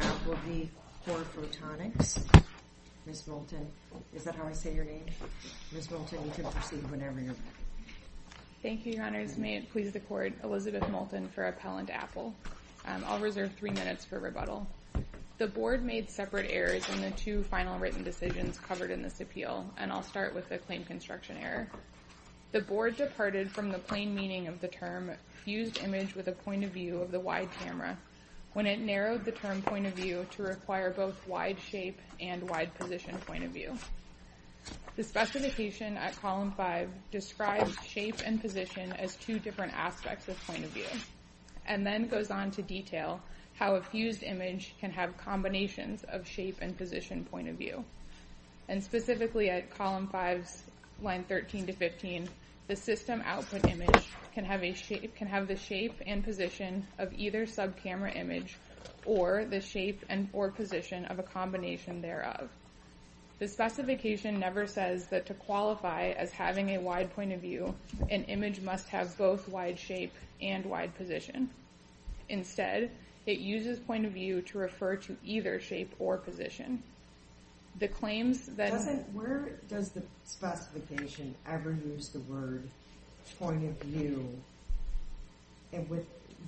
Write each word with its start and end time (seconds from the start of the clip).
Apple 0.00 0.34
v. 0.44 0.68
Core 1.06 1.22
Photonics. 1.36 2.18
Ms. 3.06 3.28
Moulton, 3.28 3.68
is 4.12 4.24
that 4.24 4.34
how 4.34 4.48
I 4.48 4.52
say 4.52 4.74
your 4.74 4.84
name? 4.84 5.04
Ms. 5.70 5.92
Moulton, 5.92 6.24
you 6.24 6.32
can 6.32 6.46
proceed 6.46 6.90
whenever 6.90 7.20
you're 7.20 7.28
ready. 7.28 7.40
Thank 8.64 8.84
you, 8.84 8.94
Your 8.94 9.04
Honors. 9.04 9.38
May 9.38 9.58
it 9.58 9.70
please 9.70 9.92
the 9.92 10.00
Court, 10.00 10.32
Elizabeth 10.42 10.88
Moulton 10.88 11.28
for 11.28 11.46
Appellant 11.46 11.90
Apple. 11.90 12.34
Um, 12.84 13.04
I'll 13.06 13.20
reserve 13.20 13.52
three 13.52 13.70
minutes 13.70 14.04
for 14.04 14.18
rebuttal. 14.18 14.66
The 15.38 15.46
Board 15.46 15.84
made 15.84 16.10
separate 16.10 16.50
errors 16.50 16.84
in 16.88 17.00
the 17.00 17.12
two 17.12 17.44
final 17.44 17.78
written 17.78 18.02
decisions 18.02 18.58
covered 18.58 18.90
in 18.90 19.02
this 19.02 19.20
appeal, 19.20 19.70
and 19.76 19.92
I'll 19.92 20.02
start 20.02 20.34
with 20.34 20.48
the 20.48 20.58
claim 20.58 20.82
construction 20.82 21.36
error. 21.40 21.68
The 22.54 22.60
Board 22.60 22.96
departed 22.96 23.50
from 23.50 23.72
the 23.72 23.80
plain 23.80 24.14
meaning 24.14 24.46
of 24.46 24.60
the 24.60 24.68
term 24.68 25.10
fused 25.44 25.76
image 25.76 26.14
with 26.14 26.28
a 26.28 26.32
point 26.32 26.62
of 26.62 26.70
view 26.70 27.00
of 27.00 27.10
the 27.10 27.18
wide 27.18 27.48
camera 27.58 27.98
when 28.52 28.64
it 28.64 28.78
narrowed 28.78 29.24
the 29.24 29.32
term 29.32 29.60
point 29.60 29.86
of 29.88 29.94
view 29.94 30.24
to 30.36 30.44
require 30.44 30.92
both 30.92 31.26
wide 31.26 31.58
shape 31.58 31.98
and 32.20 32.48
wide 32.48 32.72
position 32.76 33.18
point 33.26 33.42
of 33.42 33.50
view. 33.50 33.76
The 34.94 35.02
specification 35.02 35.96
at 35.96 36.14
column 36.22 36.52
5 36.52 36.90
describes 37.10 37.76
shape 37.88 38.14
and 38.24 38.40
position 38.40 38.92
as 38.92 39.16
two 39.16 39.40
different 39.40 39.72
aspects 39.76 40.28
of 40.28 40.46
point 40.46 40.64
of 40.64 40.70
view, 40.70 40.86
and 41.66 41.84
then 41.84 42.06
goes 42.06 42.30
on 42.30 42.52
to 42.52 42.62
detail 42.62 43.20
how 43.54 43.74
a 43.74 43.82
fused 43.82 44.22
image 44.22 44.76
can 44.78 44.92
have 44.92 45.16
combinations 45.16 46.04
of 46.04 46.24
shape 46.24 46.58
and 46.60 46.78
position 46.78 47.24
point 47.24 47.48
of 47.48 47.56
view. 47.56 47.84
And 48.68 48.80
specifically 48.80 49.50
at 49.50 49.76
column 49.76 50.08
5's 50.14 50.62
line 51.02 51.24
13-15, 51.28 52.28
the 52.66 52.76
system 52.76 53.22
output 53.24 53.66
image 53.68 54.02
can 54.34 54.44
have 54.44 54.60
the 55.48 55.56
shape 55.56 56.00
and 56.06 56.24
position 56.24 56.86
of 56.98 57.12
either 57.12 57.46
sub-camera 57.46 58.12
image 58.12 58.56
or 59.06 59.44
the 59.44 59.60
shape 59.60 60.04
and 60.08 60.28
or 60.32 60.50
position 60.50 61.04
of 61.04 61.18
a 61.18 61.22
combination 61.22 62.00
thereof. 62.00 62.48
The 63.38 63.48
specification 63.48 64.38
never 64.38 64.66
says 64.66 65.08
that 65.08 65.26
to 65.26 65.34
qualify 65.34 66.10
as 66.10 66.30
having 66.30 66.70
a 66.70 66.80
wide 66.80 67.14
point 67.14 67.32
of 67.32 67.40
view, 67.40 67.74
an 68.08 68.24
image 68.24 68.60
must 68.60 68.88
have 68.88 69.18
both 69.18 69.48
wide 69.48 69.78
shape 69.78 70.14
and 70.40 70.64
wide 70.64 70.94
position. 70.96 71.50
Instead, 72.28 72.90
it 73.26 73.38
uses 73.38 73.78
point 73.78 74.06
of 74.06 74.12
view 74.12 74.40
to 74.42 74.58
refer 74.58 74.96
to 74.96 75.16
either 75.24 75.60
shape 75.60 75.94
or 75.98 76.16
position. 76.16 76.82
Where 79.12 79.58
does 79.68 79.90
the 79.90 80.02
specification 80.24 81.34
ever 81.46 81.72
use 81.72 82.08
the 82.08 82.20
word 82.20 82.68
point 83.38 83.64
of 83.64 83.80
view 83.88 84.28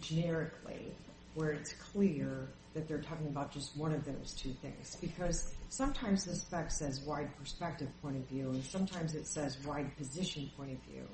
generically, 0.00 0.92
where 1.34 1.50
it's 1.50 1.72
clear 1.92 2.46
that 2.74 2.86
they're 2.86 3.00
talking 3.00 3.26
about 3.28 3.50
just 3.52 3.76
one 3.76 3.92
of 3.92 4.04
those 4.04 4.32
two 4.32 4.52
things? 4.62 4.96
Because 5.00 5.54
sometimes 5.68 6.24
the 6.24 6.34
spec 6.34 6.70
says 6.70 7.00
wide 7.00 7.28
perspective 7.38 7.88
point 8.02 8.16
of 8.16 8.26
view, 8.28 8.50
and 8.50 8.62
sometimes 8.64 9.14
it 9.14 9.26
says 9.26 9.56
wide 9.64 9.96
position 9.96 10.50
point 10.56 10.72
of 10.72 10.78
view. 10.92 11.06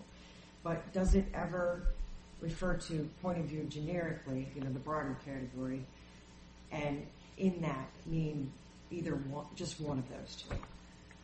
But 0.62 0.92
does 0.92 1.14
it 1.14 1.24
ever 1.34 1.86
refer 2.40 2.74
to 2.74 3.08
point 3.22 3.38
of 3.38 3.46
view 3.46 3.64
generically, 3.64 4.48
the 4.56 4.68
broader 4.80 5.16
category, 5.24 5.84
and 6.70 7.06
in 7.38 7.62
that 7.62 7.88
mean 8.06 8.52
just 9.54 9.80
one 9.80 9.98
of 9.98 10.08
those 10.08 10.36
two? 10.36 10.56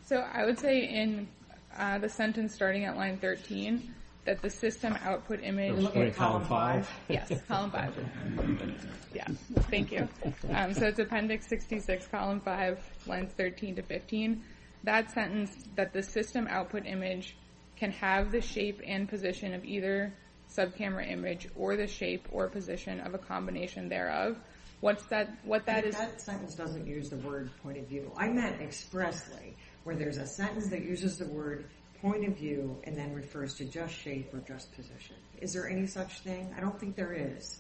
So 0.07 0.17
I 0.17 0.45
would 0.45 0.59
say 0.59 0.81
in 0.81 1.29
uh, 1.77 1.99
the 1.99 2.09
sentence 2.09 2.55
starting 2.55 2.85
at 2.85 2.97
line 2.97 3.19
13, 3.19 3.95
that 4.25 4.43
the 4.43 4.51
system 4.51 4.95
output 5.03 5.41
image... 5.43 5.73
You're 5.73 5.83
looking 5.83 6.03
at 6.03 6.15
column 6.15 6.45
5? 6.45 6.91
Yes, 7.09 7.33
column 7.49 7.71
5. 7.71 7.95
Yeah, 9.15 9.25
Thank 9.71 9.91
you. 9.91 10.07
Um, 10.51 10.75
so 10.75 10.87
it's 10.87 10.99
appendix 10.99 11.49
66, 11.49 12.07
column 12.09 12.41
5, 12.41 12.79
lines 13.07 13.33
13 13.33 13.77
to 13.77 13.83
15. 13.83 14.45
That 14.85 15.11
sentence, 15.11 15.51
that 15.77 15.95
the 15.95 16.03
system 16.03 16.47
output 16.49 16.85
image 16.87 17.35
can 17.77 17.91
have 17.93 18.31
the 18.31 18.43
shape 18.43 18.83
and 18.87 19.09
position 19.09 19.55
of 19.55 19.65
either 19.65 20.13
sub-camera 20.49 21.07
image 21.07 21.49
or 21.57 21.77
the 21.77 21.87
shape 21.87 22.29
or 22.31 22.49
position 22.49 23.01
of 23.01 23.15
a 23.15 23.19
combination 23.19 23.89
thereof. 23.89 24.37
What's 24.81 25.05
that 25.07 25.31
what 25.45 25.67
that 25.67 25.85
is? 25.85 25.97
That 25.97 26.21
sentence 26.21 26.55
doesn't 26.55 26.87
use 26.87 27.11
the 27.11 27.17
word 27.17 27.51
point 27.63 27.79
of 27.79 27.87
view. 27.87 28.13
I 28.17 28.29
meant 28.29 28.61
expressly, 28.61 29.57
where 29.85 29.97
there's 29.97 30.19
a 30.19 30.27
sentence 30.27 30.69
that 30.69 30.83
uses 30.83 31.19
the 31.19 31.27
word 31.27 31.65
point 32.01 32.25
of 32.27 32.37
view 32.37 32.77
and 32.85 32.97
then 32.97 33.13
refers 33.13 33.55
to 33.55 33.65
just 33.65 33.93
shape 33.93 34.33
or 34.33 34.39
just 34.41 34.73
position. 34.75 35.17
Is 35.41 35.53
there 35.53 35.69
any 35.69 35.87
such 35.87 36.21
thing? 36.21 36.55
I 36.57 36.61
don't 36.61 36.79
think 36.79 36.95
there 36.95 37.13
is. 37.13 37.59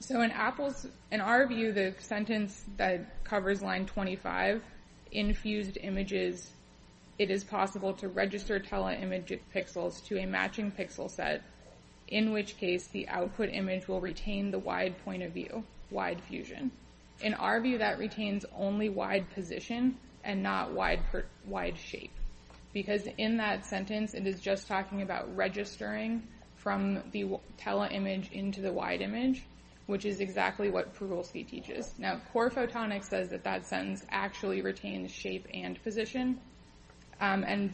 So 0.00 0.20
in 0.22 0.30
Apple's, 0.30 0.86
in 1.10 1.20
our 1.20 1.46
view, 1.46 1.72
the 1.72 1.94
sentence 1.98 2.64
that 2.76 3.24
covers 3.24 3.62
line 3.62 3.86
25, 3.86 4.62
infused 5.12 5.78
images, 5.80 6.50
it 7.18 7.30
is 7.30 7.44
possible 7.44 7.94
to 7.94 8.08
register 8.08 8.58
tele-image 8.58 9.38
pixels 9.54 10.04
to 10.06 10.18
a 10.18 10.26
matching 10.26 10.70
pixel 10.70 11.10
set, 11.10 11.42
in 12.08 12.32
which 12.32 12.58
case 12.58 12.86
the 12.88 13.08
output 13.08 13.48
image 13.50 13.88
will 13.88 14.00
retain 14.00 14.50
the 14.50 14.58
wide 14.58 14.94
point 15.04 15.22
of 15.22 15.32
view, 15.32 15.64
wide 15.90 16.20
fusion. 16.22 16.70
In 17.22 17.34
our 17.34 17.60
view, 17.60 17.78
that 17.78 17.98
retains 17.98 18.44
only 18.56 18.88
wide 18.88 19.30
position 19.30 19.96
and 20.24 20.42
not 20.42 20.72
wide 20.72 21.78
shape. 21.78 22.12
Because 22.72 23.08
in 23.16 23.38
that 23.38 23.64
sentence, 23.64 24.12
it 24.14 24.26
is 24.26 24.40
just 24.40 24.68
talking 24.68 25.02
about 25.02 25.34
registering 25.34 26.22
from 26.56 27.02
the 27.12 27.24
tele-image 27.56 28.32
into 28.32 28.60
the 28.60 28.72
wide 28.72 29.00
image, 29.00 29.44
which 29.86 30.04
is 30.04 30.20
exactly 30.20 30.68
what 30.68 30.94
Parulski 30.94 31.46
teaches. 31.48 31.94
Now, 31.96 32.20
Corephotonics 32.34 33.04
says 33.04 33.30
that 33.30 33.44
that 33.44 33.64
sentence 33.66 34.04
actually 34.10 34.60
retains 34.60 35.10
shape 35.12 35.46
and 35.54 35.82
position. 35.82 36.40
Um, 37.20 37.44
and 37.44 37.72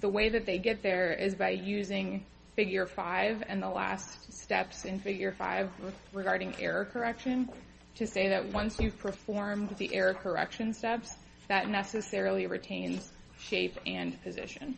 the 0.00 0.08
way 0.08 0.28
that 0.28 0.46
they 0.46 0.58
get 0.58 0.82
there 0.82 1.12
is 1.12 1.34
by 1.34 1.50
using 1.50 2.24
figure 2.56 2.86
5 2.86 3.44
and 3.48 3.62
the 3.62 3.68
last 3.68 4.32
steps 4.32 4.86
in 4.86 4.98
figure 4.98 5.30
5 5.30 5.70
regarding 6.12 6.54
error 6.58 6.86
correction 6.86 7.48
to 7.94 8.06
say 8.06 8.28
that 8.28 8.44
once 8.46 8.80
you've 8.80 8.98
performed 8.98 9.74
the 9.76 9.94
error 9.94 10.14
correction 10.14 10.72
steps, 10.72 11.16
that 11.48 11.68
necessarily 11.68 12.46
retains 12.46 13.12
shape 13.38 13.78
and 13.86 14.20
position. 14.22 14.76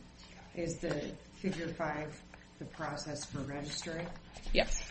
Is 0.55 0.77
the 0.79 1.11
figure 1.37 1.69
5 1.69 2.23
the 2.59 2.65
process 2.67 3.25
for 3.25 3.39
registering? 3.41 4.07
Yes, 4.53 4.83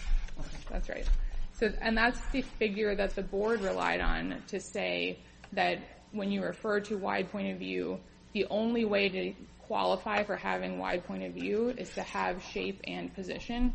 that's 0.70 0.90
right. 0.90 1.08
So 1.54 1.72
and 1.82 1.98
that's 1.98 2.20
the 2.32 2.42
figure 2.42 2.96
that 2.96 3.16
the 3.16 3.24
board 3.24 3.62
relied 3.62 4.00
on 4.00 4.42
to 4.48 4.60
say 4.60 5.20
that 5.54 5.80
when 6.12 6.32
you 6.32 6.44
refer 6.44 6.80
to 6.82 6.98
wide 6.98 7.32
point 7.32 7.52
of 7.52 7.60
view, 7.60 8.00
the 8.34 8.46
only 8.50 8.86
way 8.86 9.10
to 9.10 9.34
qualify 9.68 10.24
for 10.24 10.36
having 10.36 10.80
wide 10.80 11.06
point 11.06 11.24
of 11.24 11.34
view 11.34 11.74
is 11.78 11.90
to 11.92 12.02
have 12.02 12.44
shape 12.44 12.82
and 12.88 13.14
position. 13.14 13.74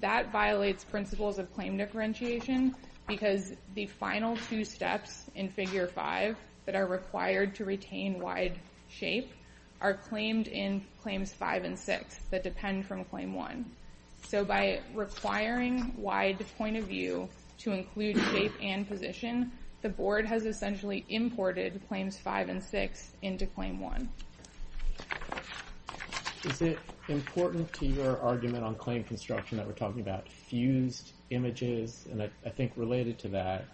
That 0.00 0.32
violates 0.32 0.84
principles 0.84 1.38
of 1.38 1.52
claim 1.54 1.76
differentiation 1.76 2.74
because 3.06 3.52
the 3.74 3.86
final 3.86 4.36
two 4.48 4.64
steps 4.64 5.24
in 5.34 5.48
figure 5.48 5.86
5 5.86 6.36
that 6.66 6.74
are 6.74 6.86
required 6.86 7.54
to 7.56 7.64
retain 7.64 8.20
wide 8.20 8.58
shape 8.88 9.32
are 9.80 9.94
claimed 9.94 10.46
in 10.46 10.82
claims 11.02 11.32
5 11.32 11.64
and 11.64 11.78
6 11.78 12.20
that 12.30 12.42
depend 12.42 12.86
from 12.86 13.04
claim 13.04 13.34
1. 13.34 13.64
So 14.28 14.44
by 14.44 14.80
requiring 14.94 15.94
wide 15.96 16.44
point 16.58 16.76
of 16.76 16.84
view 16.84 17.28
to 17.58 17.72
include 17.72 18.16
shape 18.30 18.52
and 18.62 18.86
position, 18.86 19.52
the 19.82 19.88
board 19.88 20.26
has 20.26 20.44
essentially 20.44 21.04
imported 21.08 21.80
claims 21.88 22.18
5 22.18 22.48
and 22.48 22.62
6 22.62 23.12
into 23.22 23.46
claim 23.46 23.80
1. 23.80 24.08
Is 26.44 26.62
it 26.62 26.78
important 27.08 27.70
to 27.74 27.86
your 27.86 28.18
argument 28.20 28.64
on 28.64 28.74
claim 28.74 29.04
construction 29.04 29.58
that 29.58 29.66
we're 29.66 29.74
talking 29.74 30.00
about 30.00 30.26
fused 30.28 31.12
images? 31.28 32.06
And 32.10 32.22
I 32.22 32.48
think 32.48 32.72
related 32.76 33.18
to 33.20 33.28
that, 33.28 33.66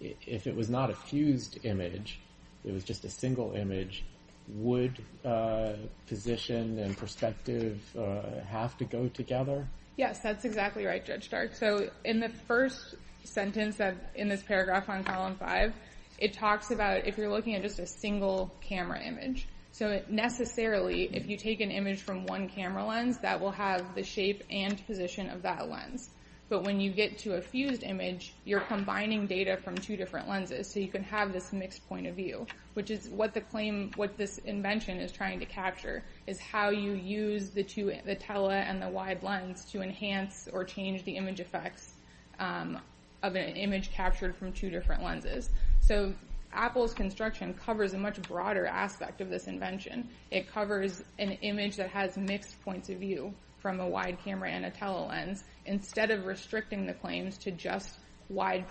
if 0.00 0.46
it 0.46 0.54
was 0.54 0.68
not 0.68 0.90
a 0.90 0.94
fused 0.94 1.64
image, 1.64 2.20
it 2.64 2.72
was 2.72 2.84
just 2.84 3.04
a 3.04 3.10
single 3.10 3.52
image, 3.52 4.04
would 4.48 5.02
uh, 5.24 5.72
position 6.06 6.78
and 6.78 6.96
perspective 6.98 7.80
uh, 7.96 8.44
have 8.46 8.76
to 8.78 8.84
go 8.84 9.08
together? 9.08 9.66
Yes, 9.96 10.18
that's 10.20 10.44
exactly 10.44 10.84
right, 10.84 11.04
Judge 11.04 11.24
Stark. 11.24 11.54
So 11.54 11.88
in 12.04 12.20
the 12.20 12.28
first 12.28 12.94
sentence 13.24 13.80
in 14.14 14.28
this 14.28 14.42
paragraph 14.42 14.88
on 14.90 15.04
column 15.04 15.36
5, 15.36 15.72
it 16.18 16.34
talks 16.34 16.70
about 16.70 17.06
if 17.06 17.16
you're 17.16 17.30
looking 17.30 17.54
at 17.54 17.62
just 17.62 17.78
a 17.78 17.86
single 17.86 18.52
camera 18.60 19.02
image. 19.02 19.48
So 19.72 20.02
necessarily, 20.08 21.04
if 21.14 21.26
you 21.26 21.36
take 21.36 21.60
an 21.60 21.70
image 21.70 22.02
from 22.02 22.26
one 22.26 22.48
camera 22.48 22.84
lens, 22.84 23.18
that 23.18 23.40
will 23.40 23.52
have 23.52 23.94
the 23.94 24.02
shape 24.02 24.44
and 24.50 24.84
position 24.86 25.30
of 25.30 25.42
that 25.42 25.68
lens. 25.68 26.10
But 26.50 26.64
when 26.64 26.80
you 26.80 26.90
get 26.90 27.16
to 27.20 27.36
a 27.36 27.40
fused 27.40 27.82
image, 27.82 28.34
you're 28.44 28.60
combining 28.60 29.26
data 29.26 29.56
from 29.56 29.78
two 29.78 29.96
different 29.96 30.28
lenses, 30.28 30.70
so 30.70 30.80
you 30.80 30.88
can 30.88 31.02
have 31.04 31.32
this 31.32 31.50
mixed 31.50 31.88
point 31.88 32.06
of 32.06 32.14
view, 32.14 32.46
which 32.74 32.90
is 32.90 33.08
what 33.08 33.32
the 33.32 33.40
claim, 33.40 33.90
what 33.96 34.18
this 34.18 34.36
invention 34.36 34.98
is 34.98 35.10
trying 35.10 35.40
to 35.40 35.46
capture, 35.46 36.04
is 36.26 36.38
how 36.38 36.68
you 36.68 36.92
use 36.92 37.48
the 37.48 37.64
tele 37.64 38.52
and 38.52 38.82
the 38.82 38.88
wide 38.90 39.22
lens 39.22 39.64
to 39.72 39.80
enhance 39.80 40.46
or 40.52 40.64
change 40.64 41.02
the 41.04 41.16
image 41.16 41.40
effects 41.40 41.94
um, 42.38 42.78
of 43.22 43.34
an 43.34 43.56
image 43.56 43.90
captured 43.90 44.36
from 44.36 44.52
two 44.52 44.68
different 44.68 45.02
lenses. 45.02 45.48
So 45.80 46.12
Apple's 46.52 46.92
construction 46.92 47.54
covers 47.54 47.94
a 47.94 47.98
much 47.98 48.20
broader 48.22 48.66
aspect 48.66 49.20
of 49.20 49.30
this 49.30 49.46
invention. 49.46 50.08
It 50.30 50.50
covers 50.50 51.02
an 51.18 51.32
image 51.42 51.76
that 51.76 51.90
has 51.90 52.16
mixed 52.16 52.62
points 52.62 52.88
of 52.88 52.98
view 52.98 53.34
from 53.58 53.80
a 53.80 53.88
wide 53.88 54.18
camera 54.24 54.50
and 54.50 54.64
a 54.64 54.70
tele 54.70 55.06
lens, 55.08 55.44
instead 55.66 56.10
of 56.10 56.26
restricting 56.26 56.86
the 56.86 56.94
claims 56.94 57.38
to 57.38 57.52
just 57.52 57.98
wide 58.28 58.64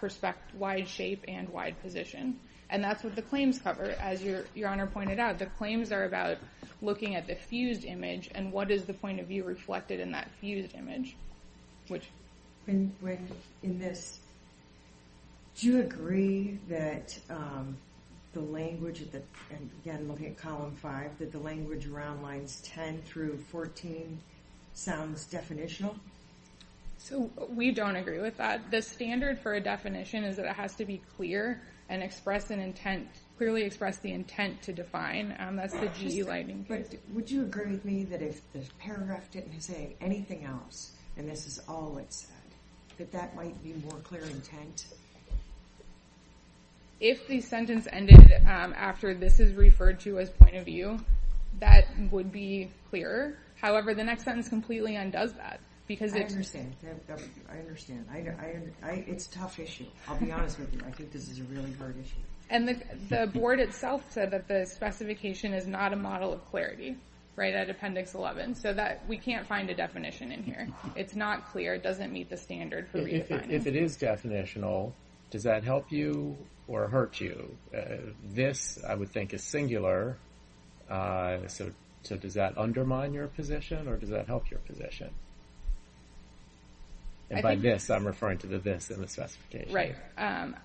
shape 0.85 1.23
and 1.27 1.49
wide 1.49 1.81
position. 1.81 2.39
And 2.69 2.83
that's 2.83 3.03
what 3.03 3.15
the 3.15 3.21
claims 3.21 3.59
cover, 3.59 3.95
as 3.99 4.23
Your 4.23 4.45
Honor 4.67 4.87
pointed 4.87 5.19
out. 5.19 5.39
The 5.39 5.45
claims 5.45 5.91
are 5.91 6.03
about 6.03 6.37
looking 6.81 7.15
at 7.15 7.27
the 7.27 7.35
fused 7.35 7.85
image 7.85 8.29
and 8.33 8.51
what 8.51 8.71
is 8.71 8.85
the 8.85 8.93
point 8.93 9.19
of 9.19 9.27
view 9.27 9.43
reflected 9.43 9.99
in 9.99 10.11
that 10.11 10.29
fused 10.39 10.73
image. 10.75 11.15
Which 11.87 12.07
in 12.67 12.93
this, 13.61 14.19
do 15.57 15.67
you 15.67 15.79
agree 15.81 16.59
that 16.69 17.17
um, 17.29 17.77
the 18.33 18.41
language, 18.41 19.01
at 19.01 19.11
the 19.11 19.21
and 19.49 19.69
again 19.83 20.07
looking 20.07 20.27
at 20.27 20.37
column 20.37 20.75
5, 20.75 21.19
that 21.19 21.31
the 21.31 21.39
language 21.39 21.87
around 21.87 22.21
lines 22.21 22.61
10 22.61 23.01
through 23.03 23.37
14 23.49 24.17
sounds 24.73 25.27
definitional? 25.31 25.95
So 26.97 27.29
we 27.49 27.71
don't 27.71 27.95
agree 27.95 28.19
with 28.19 28.37
that. 28.37 28.69
The 28.69 28.81
standard 28.81 29.39
for 29.39 29.55
a 29.55 29.61
definition 29.61 30.23
is 30.23 30.37
that 30.37 30.45
it 30.45 30.55
has 30.55 30.75
to 30.75 30.85
be 30.85 31.01
clear 31.17 31.61
and 31.89 32.01
express 32.01 32.51
an 32.51 32.59
intent, 32.59 33.07
clearly 33.37 33.63
express 33.63 33.97
the 33.97 34.11
intent 34.11 34.61
to 34.61 34.71
define. 34.71 35.35
Um, 35.39 35.55
that's 35.55 35.73
the 35.73 35.87
GE 35.87 36.25
lighting 36.27 36.63
case. 36.63 36.87
But 36.89 36.99
would 37.13 37.29
you 37.29 37.41
agree 37.41 37.71
with 37.71 37.83
me 37.83 38.03
that 38.05 38.21
if 38.21 38.41
the 38.53 38.61
paragraph 38.79 39.29
didn't 39.31 39.59
say 39.59 39.95
anything 39.99 40.45
else, 40.45 40.93
and 41.17 41.29
this 41.29 41.47
is 41.47 41.59
all 41.67 41.97
it 41.97 42.13
said, 42.13 42.29
that 42.97 43.11
that 43.11 43.35
might 43.35 43.61
be 43.63 43.73
more 43.89 43.99
clear 44.03 44.21
intent? 44.21 44.85
If 47.01 47.27
the 47.27 47.41
sentence 47.41 47.87
ended 47.91 48.31
um, 48.43 48.75
after 48.77 49.15
this 49.15 49.39
is 49.39 49.55
referred 49.55 49.99
to 50.01 50.19
as 50.19 50.29
point 50.29 50.55
of 50.55 50.65
view, 50.65 50.99
that 51.59 51.87
would 52.11 52.31
be 52.31 52.69
clearer. 52.91 53.39
However, 53.59 53.95
the 53.95 54.03
next 54.03 54.23
sentence 54.23 54.47
completely 54.47 54.95
undoes 54.95 55.33
that. 55.33 55.59
Because 55.87 56.13
I 56.13 56.19
understand. 56.19 56.75
I 57.49 57.57
understand. 57.57 58.05
It's 59.07 59.25
a 59.25 59.31
tough 59.31 59.59
issue. 59.59 59.87
I'll 60.07 60.17
be 60.17 60.31
honest 60.31 60.59
with 60.59 60.73
you. 60.73 60.79
I 60.87 60.91
think 60.91 61.11
this 61.11 61.27
is 61.27 61.39
a 61.39 61.43
really 61.43 61.73
hard 61.73 61.95
issue. 61.99 62.21
And 62.51 62.81
the 63.09 63.27
board 63.33 63.59
itself 63.59 64.03
said 64.09 64.29
that 64.31 64.47
the 64.47 64.65
specification 64.65 65.53
is 65.53 65.65
not 65.65 65.93
a 65.93 65.95
model 65.95 66.31
of 66.31 66.45
clarity, 66.45 66.97
right, 67.35 67.53
at 67.53 67.69
Appendix 67.69 68.13
11. 68.13 68.55
So 68.55 68.73
that 68.73 69.03
we 69.07 69.17
can't 69.17 69.47
find 69.47 69.69
a 69.71 69.75
definition 69.75 70.31
in 70.31 70.43
here. 70.43 70.69
It's 70.95 71.15
not 71.15 71.49
clear. 71.51 71.73
It 71.73 71.83
doesn't 71.83 72.13
meet 72.13 72.29
the 72.29 72.37
standard 72.37 72.87
for 72.89 72.99
redefining. 72.99 73.49
If 73.49 73.65
it 73.65 73.75
is 73.75 73.97
definitional, 73.97 74.93
does 75.31 75.43
that 75.43 75.63
help 75.63 75.91
you 75.91 76.37
or 76.67 76.87
hurt 76.87 77.19
you? 77.19 77.57
Uh, 77.75 78.13
this, 78.23 78.77
I 78.87 78.95
would 78.95 79.09
think, 79.09 79.33
is 79.33 79.43
singular. 79.43 80.17
Uh, 80.89 81.47
so 81.47 81.71
so 82.03 82.17
does 82.17 82.33
that 82.35 82.57
undermine 82.57 83.13
your 83.13 83.27
position, 83.27 83.87
or 83.87 83.97
does 83.97 84.09
that 84.09 84.27
help 84.27 84.49
your 84.49 84.59
position? 84.59 85.09
And 87.29 87.41
by 87.41 87.55
this, 87.55 87.89
I'm 87.89 88.05
referring 88.05 88.39
to 88.39 88.47
the 88.47 88.59
this 88.59 88.89
in 88.89 89.01
the 89.01 89.07
specification. 89.07 89.73
Right. 89.73 89.95
Um, 90.17 90.55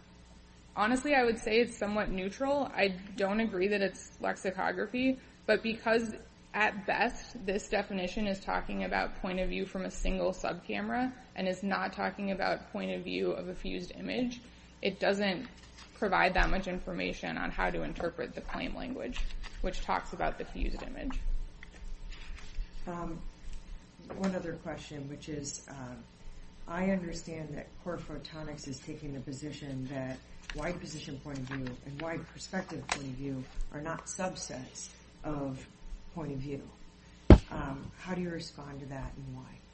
honestly, 0.74 1.14
I 1.14 1.24
would 1.24 1.38
say 1.38 1.60
it's 1.60 1.76
somewhat 1.76 2.10
neutral. 2.10 2.70
I 2.74 2.94
don't 3.16 3.40
agree 3.40 3.68
that 3.68 3.82
it's 3.82 4.10
lexicography. 4.20 5.18
But 5.46 5.62
because, 5.62 6.12
at 6.54 6.86
best, 6.86 7.46
this 7.46 7.68
definition 7.68 8.26
is 8.26 8.40
talking 8.40 8.82
about 8.82 9.20
point 9.22 9.38
of 9.38 9.48
view 9.48 9.64
from 9.64 9.84
a 9.84 9.90
single 9.90 10.32
sub-camera 10.32 11.12
and 11.36 11.46
is 11.46 11.62
not 11.62 11.92
talking 11.92 12.32
about 12.32 12.72
point 12.72 12.90
of 12.90 13.04
view 13.04 13.30
of 13.30 13.48
a 13.48 13.54
fused 13.54 13.92
image, 13.96 14.40
it 14.82 15.00
doesn't 15.00 15.46
provide 15.94 16.34
that 16.34 16.50
much 16.50 16.68
information 16.68 17.38
on 17.38 17.50
how 17.50 17.70
to 17.70 17.82
interpret 17.82 18.34
the 18.34 18.40
claim 18.40 18.74
language, 18.74 19.20
which 19.62 19.80
talks 19.82 20.12
about 20.12 20.38
the 20.38 20.44
fused 20.44 20.82
image. 20.82 21.18
Um, 22.86 23.18
one 24.18 24.34
other 24.34 24.52
question, 24.62 25.08
which 25.08 25.28
is, 25.28 25.66
um, 25.70 25.96
I 26.68 26.90
understand 26.90 27.56
that 27.56 27.66
Corephotonics 27.84 28.68
is 28.68 28.78
taking 28.78 29.14
the 29.14 29.20
position 29.20 29.88
that 29.90 30.18
wide 30.54 30.80
position 30.80 31.18
point 31.20 31.38
of 31.38 31.44
view 31.44 31.66
and 31.86 32.02
wide 32.02 32.26
perspective 32.32 32.86
point 32.88 33.06
of 33.06 33.12
view 33.14 33.42
are 33.72 33.80
not 33.80 34.06
subsets 34.06 34.88
of 35.24 35.66
point 36.14 36.32
of 36.32 36.38
view. 36.38 36.62
Um, 37.50 37.90
how 37.98 38.14
do 38.14 38.20
you 38.20 38.30
respond 38.30 38.80
to 38.80 38.86
that, 38.86 39.12
and 39.16 39.36
why? 39.36 39.65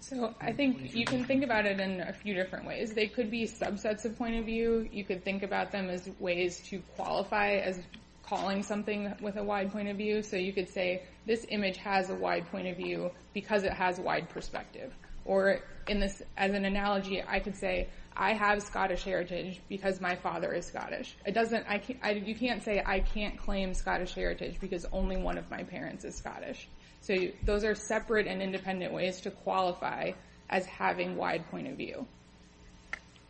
So 0.00 0.34
I 0.40 0.52
think 0.52 0.94
you 0.94 1.04
can 1.04 1.24
think 1.24 1.44
about 1.44 1.66
it 1.66 1.80
in 1.80 2.00
a 2.00 2.12
few 2.12 2.34
different 2.34 2.66
ways. 2.66 2.92
They 2.94 3.08
could 3.08 3.30
be 3.30 3.46
subsets 3.46 4.04
of 4.04 4.16
point 4.16 4.36
of 4.36 4.44
view. 4.44 4.88
You 4.90 5.04
could 5.04 5.24
think 5.24 5.42
about 5.42 5.72
them 5.72 5.90
as 5.90 6.08
ways 6.18 6.60
to 6.68 6.80
qualify 6.96 7.56
as 7.56 7.80
calling 8.22 8.62
something 8.62 9.14
with 9.20 9.36
a 9.36 9.42
wide 9.42 9.72
point 9.72 9.88
of 9.88 9.96
view. 9.96 10.22
So 10.22 10.36
you 10.36 10.52
could 10.52 10.68
say, 10.68 11.02
this 11.26 11.46
image 11.48 11.78
has 11.78 12.10
a 12.10 12.14
wide 12.14 12.46
point 12.50 12.68
of 12.68 12.76
view 12.76 13.10
because 13.34 13.64
it 13.64 13.72
has 13.72 13.98
wide 13.98 14.28
perspective. 14.30 14.94
Or, 15.24 15.60
in 15.88 16.00
this, 16.00 16.22
as 16.36 16.52
an 16.52 16.64
analogy, 16.64 17.22
I 17.26 17.40
could 17.40 17.56
say, 17.56 17.88
I 18.16 18.32
have 18.32 18.62
Scottish 18.62 19.04
heritage 19.04 19.60
because 19.68 20.00
my 20.00 20.16
father 20.16 20.52
is 20.52 20.66
Scottish. 20.66 21.16
It 21.24 21.32
doesn't. 21.32 21.66
I 21.68 21.78
can't. 21.78 22.26
You 22.26 22.34
can't 22.34 22.62
say, 22.62 22.82
I 22.84 23.00
can't 23.00 23.38
claim 23.38 23.74
Scottish 23.74 24.14
heritage 24.14 24.58
because 24.60 24.86
only 24.90 25.16
one 25.16 25.38
of 25.38 25.48
my 25.50 25.62
parents 25.62 26.04
is 26.04 26.16
Scottish. 26.16 26.68
So 27.00 27.16
those 27.44 27.64
are 27.64 27.74
separate 27.74 28.26
and 28.26 28.42
independent 28.42 28.92
ways 28.92 29.20
to 29.22 29.30
qualify 29.30 30.12
as 30.50 30.66
having 30.66 31.16
wide 31.16 31.48
point 31.50 31.68
of 31.68 31.76
view. 31.76 32.06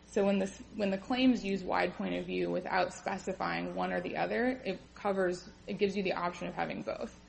So 0.07 0.25
when 0.25 0.39
the 0.39 0.97
claims 0.97 1.45
use 1.45 1.61
wide 1.61 1.95
point 1.95 2.15
of 2.15 2.25
view 2.25 2.49
without 2.49 2.93
specifying 2.93 3.75
one 3.75 3.93
or 3.93 4.01
the 4.01 4.17
other, 4.17 4.59
it 4.65 4.79
covers, 4.95 5.47
it 5.67 5.77
gives 5.77 5.95
you 5.95 6.01
the 6.01 6.13
option 6.13 6.47
of 6.47 6.55
having 6.55 6.81
both. 6.81 7.19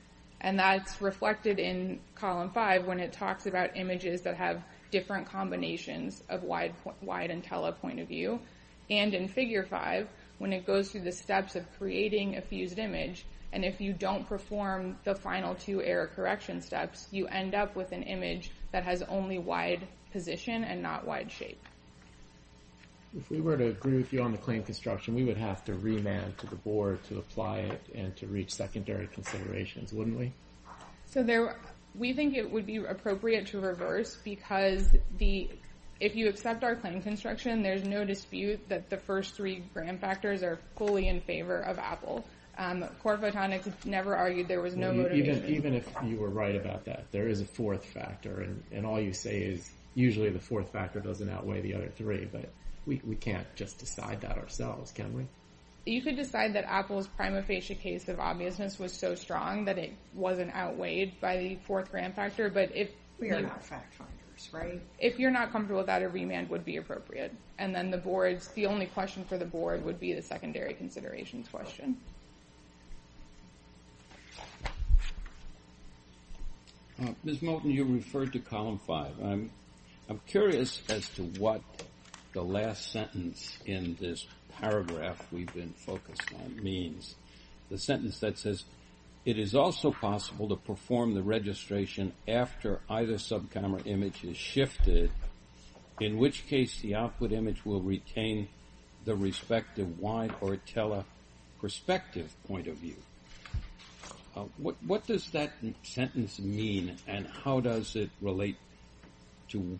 And 0.41 0.57
that's 0.57 0.99
reflected 0.99 1.59
in 1.59 1.99
column 2.15 2.49
5 2.49 2.87
when 2.87 2.99
it 2.99 3.13
talks 3.13 3.45
about 3.45 3.77
images 3.77 4.21
that 4.21 4.35
have 4.35 4.63
different 4.89 5.27
combinations 5.27 6.23
of 6.27 6.41
wide 6.41 6.73
wide 7.01 7.29
and 7.29 7.43
tele 7.43 7.71
point 7.71 7.99
of 7.99 8.07
view. 8.07 8.39
And 8.89 9.13
in 9.13 9.27
figure 9.27 9.63
5, 9.63 10.07
when 10.39 10.51
it 10.51 10.65
goes 10.65 10.89
through 10.91 11.01
the 11.01 11.11
steps 11.11 11.55
of 11.55 11.71
creating 11.77 12.37
a 12.37 12.41
fused 12.41 12.79
image, 12.79 13.25
and 13.53 13.65
if 13.65 13.81
you 13.81 13.93
don't 13.93 14.27
perform 14.27 14.97
the 15.03 15.15
final 15.15 15.55
two 15.55 15.81
error 15.81 16.07
correction 16.15 16.61
steps, 16.61 17.07
you 17.11 17.27
end 17.27 17.53
up 17.53 17.75
with 17.75 17.91
an 17.91 18.03
image 18.03 18.51
that 18.71 18.83
has 18.83 19.01
only 19.03 19.37
wide 19.37 19.87
position 20.11 20.63
and 20.63 20.81
not 20.81 21.05
wide 21.05 21.31
shape. 21.31 21.61
If 23.17 23.29
we 23.29 23.41
were 23.41 23.57
to 23.57 23.67
agree 23.67 23.97
with 23.97 24.13
you 24.13 24.21
on 24.21 24.31
the 24.31 24.37
claim 24.37 24.63
construction, 24.63 25.15
we 25.15 25.25
would 25.25 25.37
have 25.37 25.65
to 25.65 25.73
remand 25.73 26.37
to 26.39 26.47
the 26.47 26.55
board 26.55 27.03
to 27.09 27.17
apply 27.17 27.59
it 27.59 27.81
and 27.93 28.15
to 28.17 28.27
reach 28.27 28.53
secondary 28.53 29.07
considerations, 29.07 29.91
wouldn't 29.91 30.17
we? 30.17 30.31
So 31.07 31.53
we 31.93 32.13
think 32.13 32.35
it 32.35 32.49
would 32.49 32.65
be 32.65 32.77
appropriate 32.77 33.47
to 33.47 33.59
reverse 33.59 34.17
because 34.23 34.95
if 35.19 36.15
you 36.15 36.29
accept 36.29 36.63
our 36.63 36.75
claim 36.75 37.01
construction, 37.01 37.61
there's 37.61 37.83
no 37.83 38.05
dispute 38.05 38.61
that 38.69 38.89
the 38.89 38.97
first 38.97 39.35
three 39.35 39.63
Graham 39.73 39.97
factors 39.97 40.41
are 40.41 40.57
fully 40.77 41.09
in 41.09 41.19
favor 41.19 41.59
of 41.59 41.77
Apple. 41.79 42.23
Um, 42.57 42.85
Corephotonics 43.03 43.85
never 43.85 44.15
argued 44.15 44.47
there 44.47 44.61
was 44.61 44.75
no 44.75 44.93
motivation. 44.93 45.45
Even 45.53 45.73
if 45.73 45.87
you 46.03 46.17
were 46.17 46.29
right 46.29 46.55
about 46.55 46.85
that, 46.85 47.05
there 47.11 47.27
is 47.27 47.41
a 47.41 47.45
fourth 47.45 47.85
factor. 47.85 48.47
And 48.71 48.85
all 48.85 48.99
you 48.99 49.13
say 49.13 49.41
is, 49.41 49.69
usually 49.95 50.29
the 50.29 50.39
fourth 50.39 50.71
factor 50.71 50.99
doesn't 50.99 51.29
outweigh 51.29 51.61
the 51.61 51.73
other 51.75 51.89
three. 51.89 52.27
But 52.31 52.49
we 52.85 53.15
can't 53.15 53.47
just 53.55 53.79
decide 53.79 54.21
that 54.21 54.37
ourselves, 54.37 54.91
can 54.91 55.13
we? 55.13 55.25
You 55.85 56.01
could 56.01 56.15
decide 56.15 56.53
that 56.53 56.65
Apple's 56.65 57.07
prima 57.07 57.41
facie 57.41 57.73
case 57.73 58.07
of 58.07 58.19
obviousness 58.19 58.77
was 58.77 58.93
so 58.93 59.15
strong 59.15 59.65
that 59.65 59.79
it 59.79 59.93
wasn't 60.13 60.53
outweighed 60.53 61.19
by 61.19 61.37
the 61.37 61.55
fourth 61.65 61.91
Graham 61.91 62.13
factor. 62.13 62.49
But 62.49 62.75
if... 62.75 62.91
We 63.19 63.31
are 63.31 63.41
not 63.41 63.63
fact 63.63 63.95
finders, 63.95 64.49
right? 64.51 64.81
If 64.99 65.19
you're 65.19 65.31
not 65.31 65.51
comfortable 65.51 65.79
with 65.79 65.87
that, 65.87 66.01
a 66.01 66.09
remand 66.09 66.49
would 66.49 66.65
be 66.65 66.77
appropriate. 66.77 67.33
And 67.57 67.73
then 67.73 67.89
the 67.89 67.97
board's... 67.97 68.47
the 68.49 68.67
only 68.67 68.85
question 68.87 69.23
for 69.25 69.37
the 69.37 69.45
board 69.45 69.83
would 69.83 69.99
be 69.99 70.13
the 70.13 70.21
secondary 70.21 70.73
considerations 70.75 71.47
question. 71.47 71.97
Ms. 77.23 77.41
Moulton, 77.41 77.71
you 77.71 77.83
referred 77.83 78.33
to 78.33 78.39
column 78.39 78.79
5. 78.85 79.19
I'm 79.21 79.49
curious 80.27 80.81
as 80.89 81.07
to 81.09 81.23
what 81.23 81.61
the 82.33 82.43
last 82.43 82.91
sentence 82.91 83.57
in 83.65 83.97
this 83.99 84.27
paragraph 84.59 85.25
we've 85.31 85.53
been 85.53 85.73
focused 85.73 86.33
on 86.43 86.63
means. 86.63 87.15
The 87.69 87.77
sentence 87.77 88.19
that 88.19 88.37
says, 88.37 88.65
it 89.25 89.39
is 89.39 89.55
also 89.55 89.91
possible 89.91 90.49
to 90.49 90.55
perform 90.55 91.13
the 91.13 91.23
registration 91.23 92.13
after 92.27 92.81
either 92.89 93.17
sub-camera 93.17 93.81
image 93.85 94.23
is 94.23 94.37
shifted 94.37 95.11
in 95.99 96.17
which 96.17 96.47
case 96.47 96.81
the 96.81 96.95
output 96.95 97.31
image 97.31 97.65
will 97.65 97.81
retain 97.81 98.47
the 99.05 99.15
respective 99.15 99.99
wide 99.99 100.33
or 100.41 100.57
tele 100.57 101.05
perspective 101.59 102.33
point 102.47 102.67
of 102.67 102.75
view. 102.75 102.95
Uh, 104.35 104.45
what 104.61 105.05
does 105.07 105.29
that 105.31 105.51
sentence 105.83 106.39
mean, 106.39 106.95
and 107.07 107.27
how 107.43 107.59
does 107.59 107.95
it 107.95 108.09
relate 108.21 108.57
to 109.49 109.79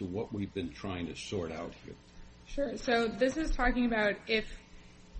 what 0.00 0.32
we've 0.32 0.52
been 0.52 0.72
trying 0.72 1.06
to 1.06 1.14
sort 1.14 1.52
out 1.52 1.72
here? 1.84 1.94
Sure. 2.46 2.76
So 2.76 3.06
this 3.06 3.36
is 3.36 3.52
talking 3.52 3.86
about 3.86 4.14
if 4.26 4.44